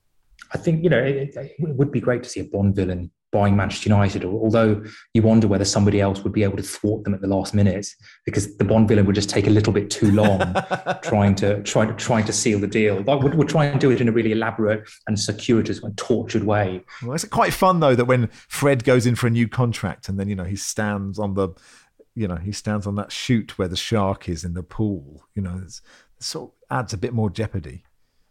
[0.52, 3.56] I think you know it, it, would be great to see a Bond villain buying
[3.56, 4.82] Manchester United, although
[5.14, 7.86] you wonder whether somebody else would be able to thwart them at the last minute
[8.24, 10.40] because the Bond villain would just take a little bit too long
[11.02, 13.02] trying to trying to trying to seal the deal.
[13.02, 16.44] Like would, would try and do it in a really elaborate and circuitous and tortured
[16.44, 16.82] way.
[17.02, 20.18] Well, it's quite fun though that when Fred goes in for a new contract and
[20.18, 21.50] then you know he stands on the
[22.14, 25.26] you know he stands on that chute where the shark is in the pool.
[25.34, 25.82] You know, it's,
[26.18, 27.84] it sort of adds a bit more jeopardy.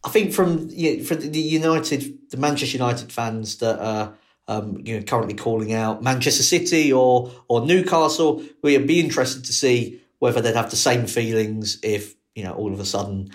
[0.03, 4.13] I think from you know, for the United, the Manchester United fans that are
[4.49, 9.53] um, you know currently calling out Manchester City or or Newcastle, we'd be interested to
[9.53, 13.31] see whether they'd have the same feelings if you know all of a sudden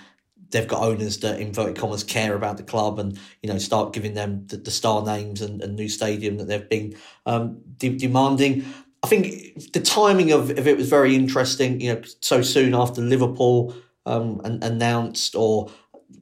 [0.51, 4.13] they've got owners that inverted commas care about the club and you know start giving
[4.13, 6.95] them the, the star names and, and, new stadium that they've been
[7.25, 8.65] um, de- demanding.
[9.01, 11.79] I think the timing of, of it was very interesting.
[11.79, 13.73] You know, so soon after Liverpool
[14.05, 15.69] um, announced or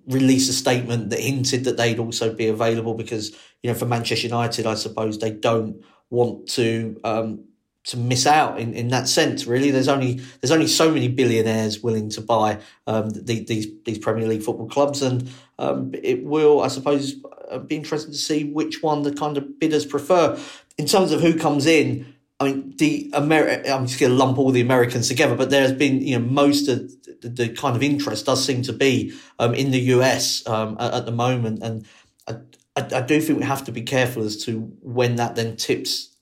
[0.08, 3.32] released a statement that hinted that they'd also be available because
[3.62, 7.46] you know for Manchester United, I suppose they don't want to um,
[7.86, 9.46] to miss out in, in that sense.
[9.46, 13.98] Really, there's only there's only so many billionaires willing to buy um, the, these these
[13.98, 15.30] Premier League football clubs, and
[15.60, 17.16] um, it will, I suppose,
[17.50, 20.40] uh, be interesting to see which one the kind of bidders prefer
[20.78, 22.14] in terms of who comes in.
[22.40, 25.72] I mean, the Ameri- I'm just going to lump all the Americans together, but there's
[25.72, 26.92] been, you know, most of
[27.24, 30.94] the, the kind of interest does seem to be um, in the US um, at,
[30.94, 31.64] at, the moment.
[31.64, 31.86] And
[32.28, 32.36] I,
[32.76, 36.16] I, I, do think we have to be careful as to when that then tips,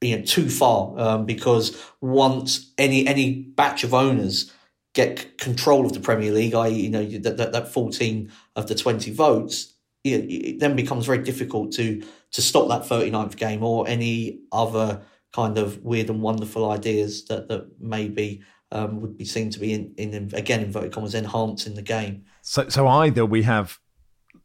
[0.00, 4.52] you know, too far, um, because once any any batch of owners
[4.94, 8.74] get control of the Premier League, i.e., you know, that, that, that 14 of the
[8.74, 9.72] 20 votes,
[10.04, 12.02] you know, it then becomes very difficult to
[12.32, 15.02] to stop that 39th game or any other
[15.32, 18.42] kind of weird and wonderful ideas that that maybe
[18.72, 22.24] um, would be seen to be in, again in again inverted commas enhancing the game.
[22.40, 23.78] So so either we have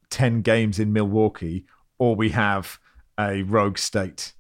[0.10, 1.66] ten games in Milwaukee
[1.98, 2.80] or we have
[3.20, 4.34] a rogue state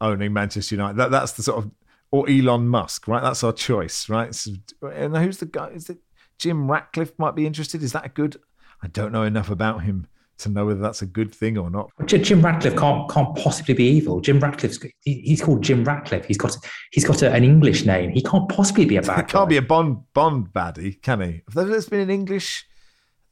[0.00, 0.98] owning Manchester United.
[0.98, 1.70] That that's the sort of
[2.10, 3.22] or Elon Musk, right?
[3.22, 4.34] That's our choice, right?
[4.34, 5.68] So, and who's the guy?
[5.68, 5.98] Is it
[6.38, 7.12] Jim Ratcliffe?
[7.18, 7.82] Might be interested.
[7.82, 8.36] Is that a good?
[8.82, 10.06] I don't know enough about him
[10.38, 11.90] to know whether that's a good thing or not.
[12.06, 14.20] Jim Ratcliffe can't can't possibly be evil.
[14.20, 16.24] Jim Ratcliffe's he's called Jim Ratcliffe.
[16.24, 16.56] He's got
[16.92, 18.10] he's got a, an English name.
[18.10, 19.16] He can't possibly be a bad.
[19.16, 19.22] Guy.
[19.22, 19.44] Can't guy.
[19.46, 21.42] be a Bond Bond baddie, can he?
[21.48, 22.66] If there's been an English,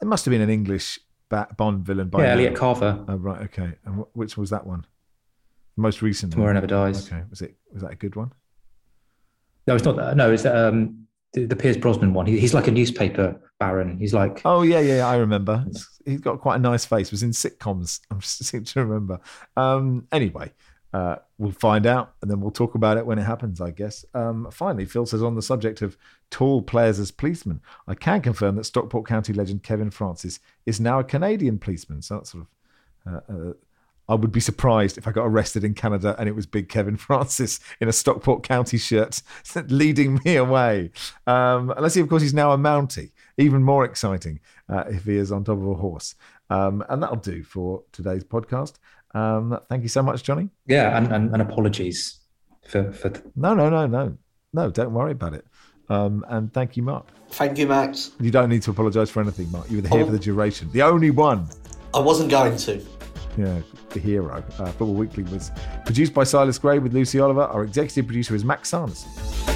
[0.00, 0.98] there must have been an English
[1.28, 2.32] Bond villain by yeah, now.
[2.32, 3.04] Elliot Carver.
[3.09, 3.72] Oh right, okay.
[3.84, 4.86] And which was that one?
[5.76, 6.32] most recent.
[6.32, 7.07] Tomorrow Never Dies.
[7.07, 8.32] Okay, was it was that a good one?
[9.66, 9.96] No, it's not.
[9.96, 10.16] That.
[10.16, 12.26] No, it's um, the, the Pierce Brosnan one.
[12.26, 13.98] He, he's like a newspaper baron.
[13.98, 15.64] He's like, oh yeah, yeah, I remember.
[16.04, 17.11] he's got quite a nice face.
[17.11, 18.00] Was in sitcoms.
[18.11, 19.20] I'm just seem to remember.
[19.57, 20.52] Um, anyway,
[20.92, 23.61] uh, we'll find out, and then we'll talk about it when it happens.
[23.61, 24.04] I guess.
[24.14, 25.96] Um, finally, Phil says on the subject of
[26.30, 30.98] tall players as policemen, I can confirm that Stockport County legend Kevin Francis is now
[30.98, 32.02] a Canadian policeman.
[32.02, 32.48] So that's sort of.
[33.07, 33.52] Uh, uh,
[34.09, 36.96] I would be surprised if I got arrested in Canada and it was big Kevin
[36.96, 39.22] Francis in a Stockport County shirt
[39.68, 40.90] leading me away.
[41.26, 43.11] Um, unless he, of course, he's now a Mountie.
[43.39, 46.14] Even more exciting uh, if he is on top of a horse.
[46.49, 48.74] Um, and that'll do for today's podcast.
[49.14, 50.49] Um, thank you so much, Johnny.
[50.66, 52.20] Yeah, and, and, and apologies
[52.66, 54.16] for, for th- no, no, no, no,
[54.53, 54.70] no.
[54.70, 55.47] Don't worry about it.
[55.89, 57.07] Um, and thank you, Mark.
[57.30, 58.12] Thank you, Max.
[58.20, 59.70] You don't need to apologise for anything, Mark.
[59.70, 60.07] You were here oh.
[60.07, 60.70] for the duration.
[60.72, 61.49] The only one.
[61.95, 62.84] I wasn't going to
[63.37, 63.61] yeah,
[63.91, 64.43] the hero.
[64.59, 65.51] Uh, Football Weekly was
[65.84, 67.43] produced by Silas Gray with Lucy Oliver.
[67.43, 69.55] Our executive producer is Max Sanderson.